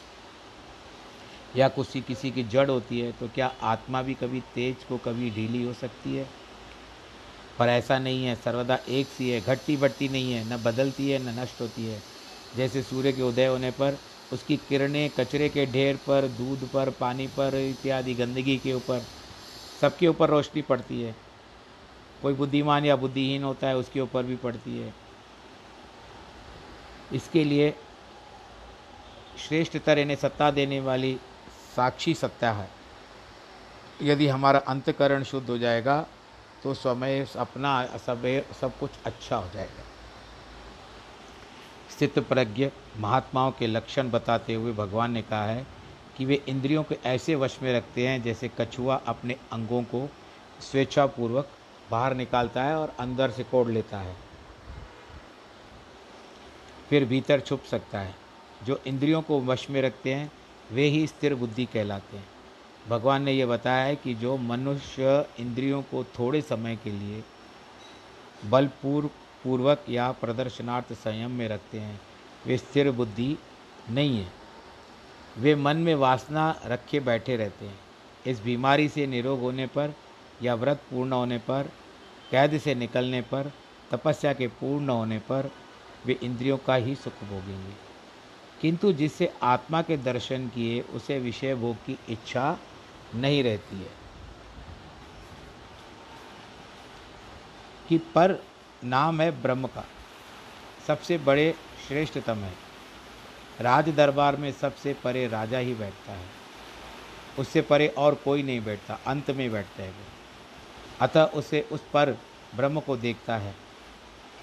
या 1.54 1.68
कुछ 1.68 1.96
किसी 1.98 2.30
की 2.30 2.42
जड़ 2.44 2.70
होती 2.70 2.98
है 3.00 3.12
तो 3.12 3.28
क्या 3.28 3.46
आत्मा 3.46 4.02
भी 4.02 4.14
कभी 4.14 4.40
तेज 4.54 4.84
को 4.84 4.98
कभी 4.98 5.30
ढीली 5.30 5.62
हो 5.62 5.72
सकती 5.72 6.14
है? 6.14 6.24
पर 7.58 7.68
ऐसा 7.68 7.98
नहीं 7.98 8.24
है। 8.24 8.34
सर्वदा 8.36 8.78
एक 8.88 9.10
सी 9.12 9.28
है। 9.30 9.40
घटती 9.40 9.76
बढ़ती 9.76 10.08
नहीं 10.08 10.32
है। 10.32 10.44
न 10.44 10.56
बदलती 10.56 11.08
है, 11.10 11.18
न 11.18 11.38
नष्ट 11.40 11.60
होती 11.60 11.86
है। 11.86 12.02
जैसे 12.56 12.82
सूर्य 12.82 13.12
के 13.12 13.22
उदय 13.22 13.46
होने 13.46 13.70
पर, 13.70 13.98
उसकी 14.32 14.56
किरणें 14.56 15.10
कचरे 15.10 15.48
के 15.48 15.66
ढेर 15.66 15.96
पर, 15.96 16.28
दूध 16.28 16.68
पर, 16.70 16.90
पानी 16.90 17.26
पर 17.28 17.56
इत्यादि 17.56 18.14
गंदगी 18.14 18.58
के 18.58 18.72
ऊपर, 18.72 19.06
सबके 19.80 20.08
ऊपर 20.08 20.28
रोशनी 20.28 20.62
पड़ती 20.62 21.00
है। 21.00 21.27
कोई 22.22 22.34
बुद्धिमान 22.34 22.84
या 22.84 22.96
बुद्धिहीन 22.96 23.44
होता 23.44 23.68
है, 23.68 23.76
उसके 23.76 24.00
ऊपर 24.00 24.22
भी 24.22 24.36
पड़ती 24.36 24.78
है। 24.78 24.94
इसके 27.12 27.44
लिए 27.44 27.74
श्रेष्ठतर 29.38 29.98
इन्हें 29.98 30.16
सत्ता 30.16 30.50
देने 30.50 30.80
वाली 30.80 31.18
साक्षी 31.76 32.14
सत्ता 32.14 32.50
है। 32.52 32.68
यदि 34.02 34.26
हमारा 34.28 34.58
अंतकरण 34.68 35.22
शुद्ध 35.22 35.48
हो 35.50 35.58
जाएगा 35.58 36.06
तो 36.62 36.74
समय 36.74 37.26
अपना 37.36 37.98
सब 37.98 38.22
सब 38.60 38.78
कुछ 38.78 38.90
अच्छा 39.06 39.36
हो 39.36 39.48
जाएगा। 39.54 39.84
स्थित 41.90 42.18
प्रज्ञ 42.18 42.70
महात्माओं 42.98 43.50
के 43.50 43.66
लक्षण 43.66 44.10
बताते 44.10 44.54
हुए 44.54 44.72
भगवान 44.72 45.12
ने 45.12 45.22
कहा 45.22 45.44
है 45.44 45.66
कि 46.16 46.24
वे 46.24 46.42
इंद्रियों 46.48 46.82
को 46.82 46.94
ऐसे 47.04 47.34
वश 47.34 47.58
में 47.62 47.72
रखते 47.74 48.06
हैं 48.08 48.22
जैसे 48.22 48.50
कछुआ 48.60 48.96
अपने 49.06 49.36
अंगों 49.52 49.82
को 49.84 50.08
स्वेच्छापूर्वक 50.62 51.48
बाहर 51.90 52.14
निकालता 52.14 52.62
है 52.62 52.76
और 52.76 52.94
अंदर 52.98 53.30
से 53.30 53.44
कोड़ 53.44 53.68
लेता 53.68 53.98
है। 53.98 54.16
फिर 56.88 57.04
भीतर 57.04 57.40
छुप 57.40 57.62
सकता 57.62 58.00
है। 58.00 58.14
जो 58.64 58.80
इंद्रियों 58.86 59.22
को 59.22 59.40
वश 59.40 59.70
में 59.70 59.82
रखते 59.82 60.14
हैं, 60.14 60.32
वे 60.72 60.84
ही 60.84 61.06
स्थिर 61.06 61.34
बुद्धि 61.34 61.66
कहलाते 61.66 62.16
हैं। 62.16 62.28
भगवान 62.88 63.22
ने 63.22 63.32
यह 63.32 63.46
बताया 63.46 63.84
है 63.84 63.96
कि 63.96 64.14
जो 64.14 64.36
मनुष्य 64.36 65.26
इंद्रियों 65.38 65.82
को 65.82 66.04
थोड़े 66.04 66.42
समय 66.42 66.76
के 66.76 66.90
लिए 66.90 67.24
बलपूर्व, 68.44 69.08
पूर्वक 69.44 69.84
या 69.88 70.12
प्रदर्शनार्थ 70.12 70.92
संयम 70.92 71.30
में 71.30 71.48
रखते 71.48 71.80
हैं, 71.80 72.00
वे 72.46 72.58
स्थिर 72.58 72.90
बुद्धि 72.90 73.38
नहीं 73.90 74.18
है। 74.18 74.32
वे 75.38 75.54
मन 75.54 75.76
में 75.76 75.94
वासना 75.94 76.60
रखे 76.64 77.00
बैठे 77.00 77.36
रहते 77.36 77.66
हैं। 77.66 77.80
इस 78.26 78.40
बीमारी 78.40 78.88
से 78.88 79.06
निरोग 79.06 79.40
होने 79.40 79.66
पर 79.66 79.94
या 80.42 80.54
व्रत 80.54 80.76
पूर्ण 80.90 81.12
होने 81.12 81.38
पर, 81.38 81.72
कैद 82.30 82.58
से 82.58 82.74
निकलने 82.74 83.22
पर, 83.22 83.52
तपस्या 83.90 84.32
के 84.32 84.46
पूर्ण 84.46 84.88
होने 84.88 85.18
पर 85.18 85.50
वे 86.06 86.12
इंद्रियों 86.22 86.58
का 86.58 86.74
ही 86.74 86.94
सुख 86.94 87.12
भोगेंगे। 87.12 87.72
किंतु 88.60 88.92
जिससे 88.92 89.32
आत्मा 89.42 89.82
के 89.82 89.96
दर्शन 89.96 90.48
किए, 90.48 90.80
उसे 90.80 91.18
विषय 91.18 91.54
भोग 91.54 91.76
की 91.76 91.98
इच्छा 92.08 92.58
नहीं 93.14 93.42
रहती 93.42 93.76
है। 93.76 93.90
कि 97.88 97.98
पर 97.98 98.44
नाम 98.84 99.20
है 99.20 99.42
ब्रह्म 99.42 99.66
का, 99.66 99.84
सबसे 100.86 101.18
बड़े 101.18 101.54
श्रेष्ठतम 101.88 102.36
है। 102.36 102.54
राज 103.60 103.88
दरबार 103.88 104.36
में 104.36 104.52
सबसे 104.52 104.96
परे 105.04 105.28
राजा 105.28 105.58
ही 105.58 105.74
बैठता 105.74 106.12
है। 106.12 106.26
उससे 107.38 107.62
परे 107.62 107.88
और 107.88 108.14
कोई 108.14 108.42
नहीं 108.42 108.64
बैठता, 108.64 108.98
अंत 109.06 109.30
में 109.30 109.52
बैठते 109.52 109.82
है 109.82 110.17
अतः 111.00 111.24
उसे 111.24 111.68
उस 111.72 111.80
पर 111.94 112.18
ब्रह्म 112.54 112.80
को 112.80 112.96
देखता 112.96 113.36
है। 113.36 113.54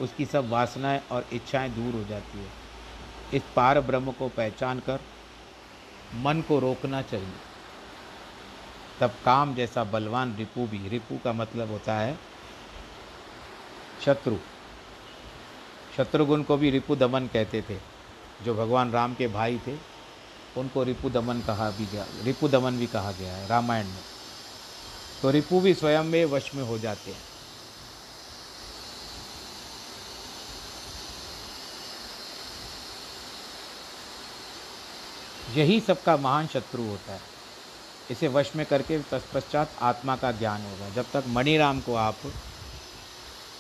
उसकी 0.02 0.26
सब 0.26 0.50
वासनाएँ 0.50 1.02
और 1.12 1.26
इच्छाएँ 1.34 1.70
दूर 1.70 1.94
हो 1.94 2.04
जाती 2.04 2.38
है। 2.38 2.50
इस 3.34 3.44
पार 3.56 3.82
ब्रह्म 3.82 4.12
को 4.12 4.30
पहचान 4.30 4.80
कर 4.80 5.00
मन 6.16 6.42
को 6.42 6.60
रोकना 6.60 7.02
चाहिए। 7.02 7.34
तब 9.00 9.12
काम 9.26 9.56
जैसा 9.56 9.84
बलवान 9.84 10.36
रिपु 10.36 10.68
भी, 10.68 10.90
रिपु 10.90 11.20
का 11.24 11.34
मतलब 11.34 11.72
होता 11.72 11.98
है 11.98 12.18
शत्रु। 14.06 14.36
शत्रुघुन 15.98 16.44
को 16.44 16.58
भी 16.58 16.70
रिपु 16.70 16.96
दमन 16.96 17.28
कहते 17.28 17.62
थे। 17.62 17.78
जो 18.44 18.56
भगवान 18.56 18.92
राम 18.92 19.16
के 19.16 19.28
भाई 19.28 19.62
थे, 19.68 19.76
उनको 20.58 20.84
रिपु 20.84 21.10
दमन 21.10 21.42
कहा 21.42 21.70
भी 21.70 21.86
गया, 21.86 22.06
रिपु 22.24 22.48
दमन 22.48 22.78
भी 22.78 22.88
कहा 22.88 23.12
गया 23.12 23.36
है 23.36 23.48
रामायण 23.48 23.86
में। 23.86 24.15
तो 25.26 25.30
रिपु 25.32 25.60
भी 25.60 25.74
स्वयं 25.74 26.04
में 26.04 26.26
वश 26.26 26.50
में 26.56 26.64
हो 26.64 26.78
जाते 26.80 27.12
हैं। 27.12 27.22
यही 35.56 35.80
सबका 35.80 36.16
महान 36.18 36.48
शत्रु 36.48 36.84
होता 36.84 37.14
है। 37.14 37.22
इसे 38.12 38.28
वश 38.28 38.56
में 38.56 38.66
करके 38.66 39.00
तत्पश्चात 39.02 39.76
आत्मा 39.82 40.16
का 40.16 40.32
ज्ञान 40.32 40.62
होगा। 40.62 40.90
जब 40.90 41.12
तक 41.14 41.24
मणिराम 41.28 41.80
को 41.82 41.96
आप 41.96 42.32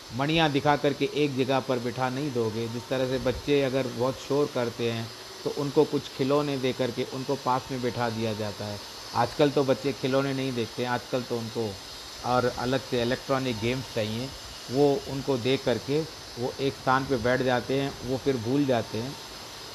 मणियाँ 0.09 0.51
दिखा 0.51 0.75
करके 0.75 1.09
एक 1.15 1.37
जगह 1.37 1.59
पर 1.59 1.79
बिठा 1.79 2.09
नहीं 2.09 2.31
दोगे, 2.31 2.67
जिस 2.67 2.89
तरह 2.89 3.07
से 3.07 3.19
बच्चे 3.19 3.61
अगर 3.63 3.87
बहुत 3.87 4.21
शोर 4.21 4.51
करते 4.55 4.91
हैं 4.91 5.09
तो 5.43 5.49
उनको 5.57 5.85
कुछ 5.85 6.09
खिलौने 6.09 6.57
दे 6.57 6.73
करके 6.73 7.07
उनको 7.13 7.35
पास 7.35 7.67
में 7.71 7.81
बिठा 7.81 8.09
दिया 8.09 8.33
जाता 8.33 8.65
है। 8.65 8.94
आजकल 9.13 9.49
तो 9.49 9.63
बच्चे 9.63 9.93
खिलौने 9.93 10.33
नहीं 10.33 10.53
देखते, 10.53 10.83
आजकल 10.85 11.23
तो 11.23 11.37
उनको 11.37 11.75
और 12.23 12.45
अलग 12.45 12.83
से 12.83 13.01
इलेक्ट्रॉनिक 13.01 13.59
गेम्स 13.59 13.93
चाहिए। 13.93 14.29
वो 14.69 14.93
उनको 15.07 15.37
देख 15.39 15.63
करके 15.65 16.01
वो 16.37 16.55
एक 16.59 16.75
स्थान 16.75 17.05
पे 17.05 17.17
बैठ 17.17 17.41
जाते 17.41 17.79
हैं, 17.81 17.91
वो 18.01 18.17
फिर 18.17 18.37
भूल 18.37 18.65
जाते 18.65 18.97
हैं 18.97 19.15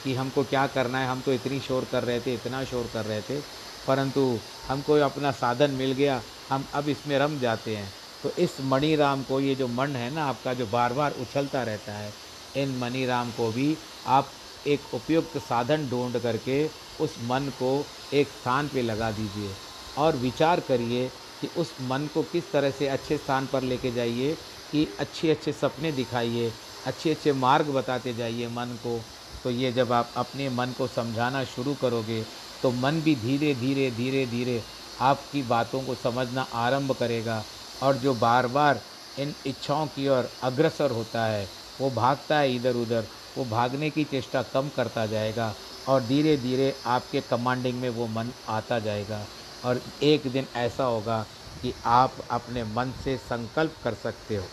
कि 0.05 0.15
हमको 0.15 0.45
क्या 0.45 0.67
करना 0.69 0.99
है। 0.99 1.09
हम 1.09 1.21
तो 1.21 1.33
इतनी 1.33 1.61
शोर 1.61 1.85
कर 1.85 2.05
रहे 2.05 2.21
थे, 2.21 2.35
इतना 2.35 2.65
शोर 2.65 2.91
कर 2.93 3.07
रहे 3.07 3.23
थे, 3.23 3.41
परंतु 3.87 4.41
हमको 4.69 4.95
अपना 5.01 5.31
साधन 5.33 5.71
मिल 5.73 5.93
गया, 5.93 6.23
हम 6.49 6.69
अब 6.75 6.89
इसमें 6.89 7.19
रम 7.19 7.39
जाते 7.39 7.77
हैं। 7.77 7.93
तो 8.25 8.31
इस 8.39 8.61
मणिराम 8.63 9.23
को, 9.23 9.41
ये 9.41 9.55
जो 9.55 9.69
मन 9.69 9.97
है 9.97 10.11
ना 10.11 10.25
आपका, 10.25 10.55
जो 10.55 10.67
बार 10.67 10.93
बार 10.93 11.13
उछलता 11.13 11.63
रहता 11.63 11.93
है, 11.93 12.15
इन 12.55 12.77
मणिराम 12.79 13.31
को 13.33 13.51
भी 13.53 13.77
आप 14.09 14.37
एक 14.65 14.95
उपयुक्त 14.95 15.39
साधन 15.39 15.89
ढूंढ 15.89 16.19
करके 16.19 16.67
उस 17.01 17.17
मन 17.23 17.49
को 17.59 17.71
एक 18.13 18.31
स्थान 18.31 18.69
पे 18.69 18.83
लगा 18.83 19.11
दीजिए 19.13 19.57
और 19.97 20.17
विचार 20.19 20.61
करिए 20.63 21.09
कि 21.41 21.47
उस 21.57 21.75
मन 21.83 22.07
को 22.15 22.23
किस 22.25 22.51
तरह 22.53 22.71
से 22.71 22.87
अच्छे 22.89 23.17
स्थान 23.19 23.47
पर 23.47 23.63
लेके 23.63 23.91
जाइए, 23.93 24.35
कि 24.71 24.97
अच्छे 25.01 25.31
अच्छे 25.31 25.53
सपने 25.53 25.93
दिखाइए 25.93 26.53
अच्छे 26.85 27.11
अच्छे 27.11 27.33
मार्ग 27.35 27.69
बताते 27.71 28.13
जाइए 28.15 28.49
मन 28.49 28.77
को। 28.83 28.99
तो 29.45 29.51
ये 29.51 29.71
जब 29.73 29.93
आप 29.93 30.13
अपने 30.17 30.49
मन 30.51 30.73
को 30.73 30.87
समझाना 30.89 31.43
शुरू 31.47 31.75
करोगे 31.77 32.23
तो 32.63 32.71
मन 32.73 33.01
भी 33.03 33.15
धीरे 33.17 33.55
धीरे 33.55 33.91
धीरे 33.93 34.25
धीरे 34.27 34.65
आपकी 35.01 35.43
बातों 35.45 35.83
को 35.83 35.95
समझना 35.95 36.43
आरंभ 36.43 36.93
करेगा 36.93 37.45
और 37.81 37.97
जो 37.97 38.15
बार 38.17 38.47
बार 38.49 38.83
इन 39.17 39.35
इच्छाओं 39.47 39.87
की 39.89 40.07
ओर 40.09 40.31
अग्रसर 40.43 40.91
होता 40.91 41.25
है, 41.27 41.51
वो 41.79 41.91
भागता 41.91 42.39
है 42.39 42.55
इधर 42.55 42.75
उधर 42.77 43.09
वो 43.37 43.45
भागने 43.47 43.91
की 43.91 44.05
चेष्टा 44.05 44.43
कम 44.45 44.69
करता 44.71 45.07
जाएगा। 45.07 45.55
और 45.91 46.03
धीरे 46.03 46.37
धीरे 46.37 46.75
आपके 46.87 47.21
कमांडिंग 47.21 47.81
में 47.81 47.89
वो 47.91 48.07
मन 48.09 48.33
आता 48.49 48.79
जाएगा। 48.79 49.27
और 49.65 49.81
एक 50.03 50.27
दिन 50.33 50.47
ऐसा 50.57 50.85
होगा 50.85 51.23
कि 51.63 51.73
आप 51.87 52.17
अपने 52.31 52.65
मन 52.67 52.93
से 53.05 53.17
संकल्प 53.19 53.75
कर 53.85 53.95
सकते 53.97 54.37
हो, 54.37 54.45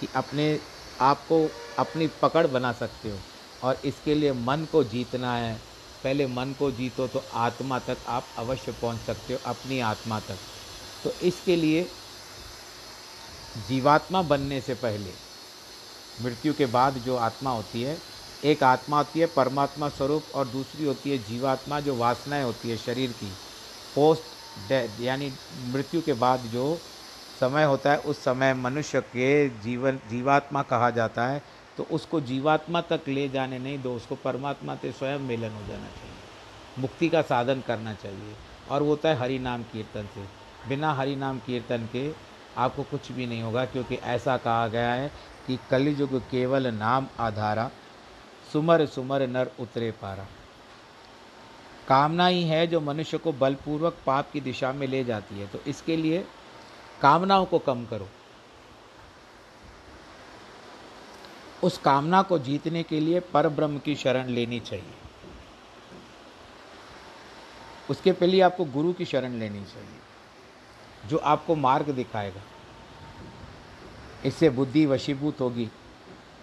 कि 0.00 0.08
अपने 0.16 0.58
आप 1.00 1.24
को 1.28 1.46
अपनी 1.78 2.06
पकड़ 2.22 2.46
बना 2.46 2.72
सकते 2.74 3.10
हो 3.10 3.18
और 3.62 3.80
इसके 3.84 4.14
लिए 4.14 4.32
मन 4.32 4.66
को 4.72 4.82
जीतना 4.84 5.34
है। 5.36 5.54
पहले 6.04 6.26
मन 6.26 6.54
को 6.58 6.70
जीतो 6.72 7.06
तो 7.08 7.22
आत्मा 7.36 7.78
तक 7.78 8.04
आप 8.08 8.28
अवश्य 8.38 8.72
पहुँच 8.72 9.00
सकते 9.00 9.32
हो, 9.32 9.38
अपनी 9.46 9.80
आत्मा 9.80 10.20
तक। 10.20 10.38
तो 11.04 11.10
इसके 11.22 11.56
लिए 11.56 11.82
जीवात्मा 13.58 14.22
बनने 14.24 14.60
से 14.60 14.74
पहले, 14.76 15.12
मृत्यु 16.18 16.54
के 16.54 16.66
बाद 16.68 16.98
जो 16.98 17.16
आत्मा 17.18 17.50
होती 17.50 17.82
है 17.82 17.94
एक 18.44 18.62
आत्मा 18.62 18.98
होती 18.98 19.20
है, 19.20 19.26
परमात्मा 19.26 19.88
स्वरूप 19.88 20.24
और 20.34 20.48
दूसरी 20.48 20.84
होती 20.84 21.10
है 21.10 21.18
जीवात्मा, 21.18 21.80
जो 21.80 21.96
वासनाएँ 21.96 22.44
होती 22.44 22.70
है 22.70 22.76
शरीर 22.76 23.12
की। 23.12 23.32
पोस्ट 23.94 24.22
डेथ 24.68 25.00
यानी 25.00 25.32
मृत्यु 25.66 26.02
के 26.02 26.12
बाद 26.12 26.40
जो 26.40 26.80
समय 27.40 27.64
होता 27.64 27.90
है, 27.90 27.98
उस 27.98 28.24
समय 28.24 28.54
मनुष्य 28.54 29.00
के 29.00 29.48
जीवन, 29.48 30.00
जीवात्मा 30.10 30.62
कहा 30.62 30.90
जाता 30.90 31.26
है। 31.26 31.42
तो 31.76 31.86
उसको 31.90 32.20
जीवात्मा 32.20 32.80
तक 32.80 33.00
ले 33.08 33.28
जाने 33.28 33.58
नहीं 33.58 33.82
दो, 33.82 33.94
उसको 33.94 34.14
परमात्मा 34.14 34.74
से 34.74 34.92
स्वयं 34.92 35.18
मिलन 35.18 35.50
हो 35.50 35.60
जाना 35.60 35.86
चाहिए। 35.86 36.16
मुक्ति 36.78 37.08
का 37.08 37.22
साधन 37.22 37.60
करना 37.60 37.94
चाहिए। 37.94 38.34
और 38.70 38.82
वो 38.82 38.88
होता 38.88 39.08
है 39.08 39.16
हरि 39.16 39.38
नाम 39.38 39.62
कीर्तन 39.62 40.08
से। 40.14 40.24
बिना 40.68 40.92
हरि 40.92 41.16
नाम 41.16 41.38
कीर्तन 41.38 41.88
के 41.92 42.12
आपको 42.56 42.82
कुछ 42.82 43.12
भी 43.12 43.26
नहीं 43.26 43.42
होगा, 43.42 43.64
क्योंकि 43.64 43.94
ऐसा 43.94 44.36
कहा 44.36 44.68
गया 44.68 44.92
है 44.92 45.08
कि 45.46 45.58
कलियुग 45.70 46.20
केवल 46.20 46.66
नाम 46.66 47.06
आधारा 47.18 47.70
सुमर 48.52 48.84
सुमर 48.86 49.26
नर 49.28 49.50
उतरे 49.60 49.90
पारा। 49.92 50.26
कामना 51.88 52.26
ही 52.26 52.42
है 52.44 52.66
जो 52.66 52.80
मनुष्य 52.80 53.18
को 53.18 53.32
बलपूर्वक 53.32 53.96
पाप 54.06 54.30
की 54.32 54.40
दिशा 54.40 54.72
में 54.72 54.86
ले 54.86 55.02
जाती 55.04 55.38
है 55.38 55.46
तो 55.46 55.60
इसके 55.66 55.96
लिए 55.96 56.24
कामनाओं 57.02 57.44
को 57.46 57.58
कम 57.58 57.84
करो। 57.84 58.08
उस 61.62 61.78
कामना 61.78 62.22
को 62.22 62.38
जीतने 62.38 62.82
के 62.82 63.00
लिए 63.00 63.20
पर 63.32 63.48
ब्रह्म 63.48 63.78
की 63.78 63.94
शरण 63.94 64.28
लेनी 64.28 64.60
चाहिए। 64.60 64.94
उसके 67.90 68.12
पहले 68.12 68.40
आपको 68.40 68.64
गुरु 68.66 68.92
की 68.92 69.04
शरण 69.04 69.32
लेनी 69.32 69.64
चाहिए, 69.64 69.98
जो 71.08 71.18
आपको 71.18 71.54
मार्ग 71.56 71.90
दिखाएगा। 71.90 72.42
इससे 74.24 74.50
बुद्धि 74.50 74.84
वशीभूत 74.86 75.40
होगी। 75.40 75.68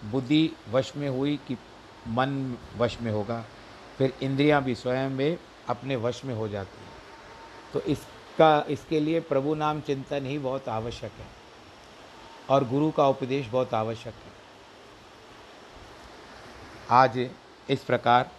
बुद्धि 0.04 0.50
वश 0.70 0.92
में 0.96 1.08
हुई 1.08 1.36
कि 1.48 1.54
मन 2.08 2.56
वश 2.78 2.96
में 3.00 3.10
होगा, 3.12 3.44
फिर 3.98 4.12
इंद्रियाँ 4.22 4.62
भी 4.62 4.74
स्वयं 4.74 5.10
में 5.10 5.38
अपने 5.68 5.96
वश 5.96 6.24
में 6.24 6.34
हो 6.34 6.48
जाती 6.48 6.78
हैं। 6.78 6.92
तो 7.74 7.80
इसका, 7.82 8.64
इसके 8.70 9.00
लिए 9.00 9.20
प्रभु 9.22 9.54
नाम 9.54 9.80
चिंतन 9.80 10.26
ही 10.26 10.38
बहुत 10.38 10.68
आवश्यक 10.68 11.12
है 11.12 11.26
और 12.50 12.68
गुरु 12.68 12.90
का 12.90 13.08
उपदेश 13.08 13.46
बहुत 13.46 13.74
आवश्यक 13.74 14.14
है। 14.14 14.36
आज 16.92 17.28
इस 17.68 17.82
प्रकार 17.82 18.30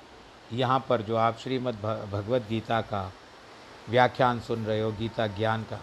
यहाँ 0.54 0.86
पर 0.90 1.02
जो 1.02 1.16
आप 1.18 1.38
श्रीमद् 1.38 1.82
भगवत 2.12 2.46
गीता 2.50 2.82
का 2.82 3.12
व्याख्यान 3.90 4.40
सुन 4.40 4.66
रहे 4.66 4.82
हो, 4.82 4.92
गीता 4.92 5.28
ज्ञान 5.28 5.64
का, 5.64 5.80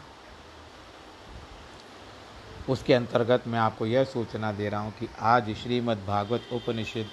उसके 2.68 2.94
अंतर्गत 2.94 3.46
मैं 3.46 3.58
आपको 3.58 3.86
यह 3.86 4.04
सूचना 4.04 4.50
दे 4.52 4.68
रहा 4.68 4.80
हूँ 4.80 4.92
कि 4.92 5.08
आज 5.20 5.54
श्रीमद् 5.56 6.04
भागवत 6.06 6.48
उपनिषद 6.52 7.06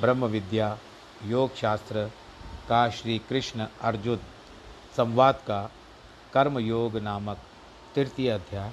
ब्रह्म 0.00 0.24
विद्या 0.24 0.78
योग 1.24 1.54
शास्त्र 1.56 2.10
का 2.68 2.90
श्री 2.90 3.18
कृष्ण 3.18 3.66
अर्जुन, 3.82 4.20
संवाद 4.96 5.34
का 5.34 5.70
कर्म 6.34 6.58
योग 6.58 6.96
नामक 6.96 7.38
तृतीय 7.94 8.30
अध्याय 8.30 8.72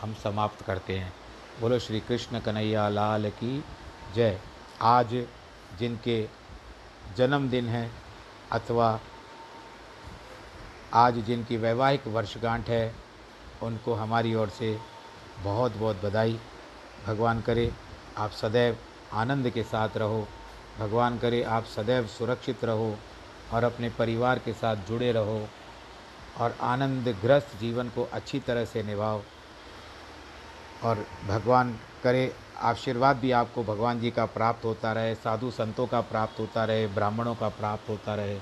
हम 0.00 0.14
समाप्त 0.14 0.62
करते 0.62 0.98
हैं। 0.98 1.12
बोलो 1.60 1.78
श्री 1.78 2.00
कृष्ण 2.00 2.40
कन्हैया 2.40 2.88
लाल 2.88 3.30
की 3.30 3.64
जय। 4.14 4.40
आज 4.82 5.14
जिनके 5.78 6.28
जन्मदिन 7.16 7.68
है 7.68 7.90
अथवा 8.52 9.00
आज 10.94 11.18
जिनकी 11.18 11.56
वैवाहिक 11.56 12.06
वर्षगांठ 12.06 12.68
है, 12.68 12.94
उनको 13.62 13.94
हमारी 13.94 14.34
ओर 14.34 14.48
से 14.48 14.78
बहुत 15.42 15.76
बहुत 15.76 16.04
बधाई। 16.04 16.40
भगवान 17.06 17.40
करे, 17.40 17.72
आप 18.18 18.30
सदैव 18.30 18.76
आनंद 19.12 19.50
के 19.50 19.62
साथ 19.62 19.96
रहो। 19.96 20.28
भगवान 20.78 21.18
करे 21.18 21.42
आप 21.42 21.64
सदैव 21.64 22.06
सुरक्षित 22.06 22.64
रहो 22.64 22.96
और 23.52 23.64
अपने 23.64 23.90
परिवार 23.90 24.38
के 24.38 24.52
साथ 24.52 24.76
जुड़े 24.76 25.12
रहो 25.12 25.48
और 26.38 26.56
आनंदग्रस्त 26.60 27.56
जीवन 27.60 27.88
को 27.88 28.08
अच्छी 28.12 28.40
तरह 28.40 28.64
से 28.64 28.82
निभाओ। 28.82 29.22
और 30.84 31.06
भगवान 31.28 31.78
करे, 32.02 32.32
आशीर्वाद 32.60 33.16
भी 33.16 33.30
आपको 33.30 33.64
भगवान 33.64 34.00
जी 34.00 34.10
का 34.10 34.24
प्राप्त 34.24 34.64
होता 34.64 34.92
रहे, 34.92 35.14
साधु 35.14 35.50
संतों 35.50 35.86
का 35.86 36.00
प्राप्त 36.00 36.40
होता 36.40 36.64
रहे, 36.64 36.86
ब्राह्मणों 36.86 37.34
का 37.34 37.48
प्राप्त 37.48 37.88
होता 37.88 38.14
रहे। 38.14 38.38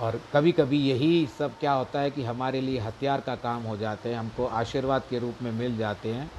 और 0.00 0.20
कभी 0.32 0.52
कभी 0.52 0.78
यही 0.90 1.26
सब 1.38 1.58
क्या 1.58 1.72
होता 1.72 2.00
है 2.00 2.10
कि 2.10 2.24
हमारे 2.24 2.60
लिए 2.60 2.78
हथियार 2.78 3.20
का 3.20 3.34
काम 3.34 3.62
हो 3.62 3.76
जाते 3.76 4.08
हैं, 4.08 4.16
हमको 4.16 4.46
आशीर्वाद 4.46 5.02
के 5.10 5.18
रूप 5.18 5.42
में 5.42 5.52
मिल 5.52 5.76
जाते 5.78 6.12
हैं 6.12 6.30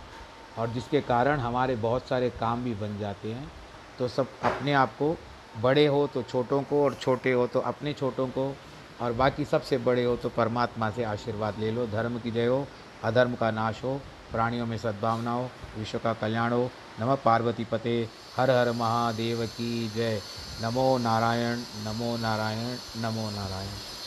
और 0.58 0.70
जिसके 0.70 1.02
कारण 1.02 1.40
हमारे 1.40 1.76
बहुत 1.76 2.08
सारे 2.08 2.30
काम 2.30 2.64
भी 2.64 2.74
बन 2.74 2.98
जाते 3.00 3.32
हैं। 3.32 3.64
तो 4.00 4.08
सब 4.08 4.28
अपने 4.43 4.74
आप 4.74 4.96
को 5.00 5.16
बड़े 5.62 5.86
हो 5.88 6.06
तो 6.08 6.24
छोटों 6.24 6.62
को 6.64 6.84
और 6.84 6.93
छोटे 6.93 7.32
हो 7.32 7.46
तो 7.48 7.60
अपने 7.60 7.93
छोटों 7.93 8.28
को 8.28 8.56
और 9.02 9.14
बाकी 9.14 9.46
सबसे 9.46 9.78
बड़े 9.78 10.04
हो 10.04 10.16
तो 10.16 10.30
परमात्मा 10.30 10.89
से 10.91 11.04
आशीर्वाद 11.04 11.60
ले 11.60 11.72
लो। 11.72 11.86
धर्म 11.88 12.20
की 12.20 12.32
जय 12.32 12.46
हो, 12.46 12.66
अधर्म 13.04 13.36
का 13.36 13.52
नाश 13.52 13.84
हो, 13.84 13.96
प्राणियों 14.32 14.66
में 14.66 14.78
सद्भावना 14.78 15.32
हो, 15.32 15.50
विश्व 15.78 16.00
का 16.00 16.14
कल्याण 16.14 16.54
हो। 16.54 16.70
नमः 17.00 17.16
पार्वती 17.16 17.66
पते, 17.66 17.98
हर 18.38 18.52
हर 18.52 18.72
महादेव 18.72 19.46
की 19.48 19.89
जय। 19.96 20.22
नमो 20.62 20.98
नारायण 20.98 21.66
नमो 21.86 22.16
नारायण 22.18 22.78
नमो 23.02 23.30
नारायण। 23.30 23.95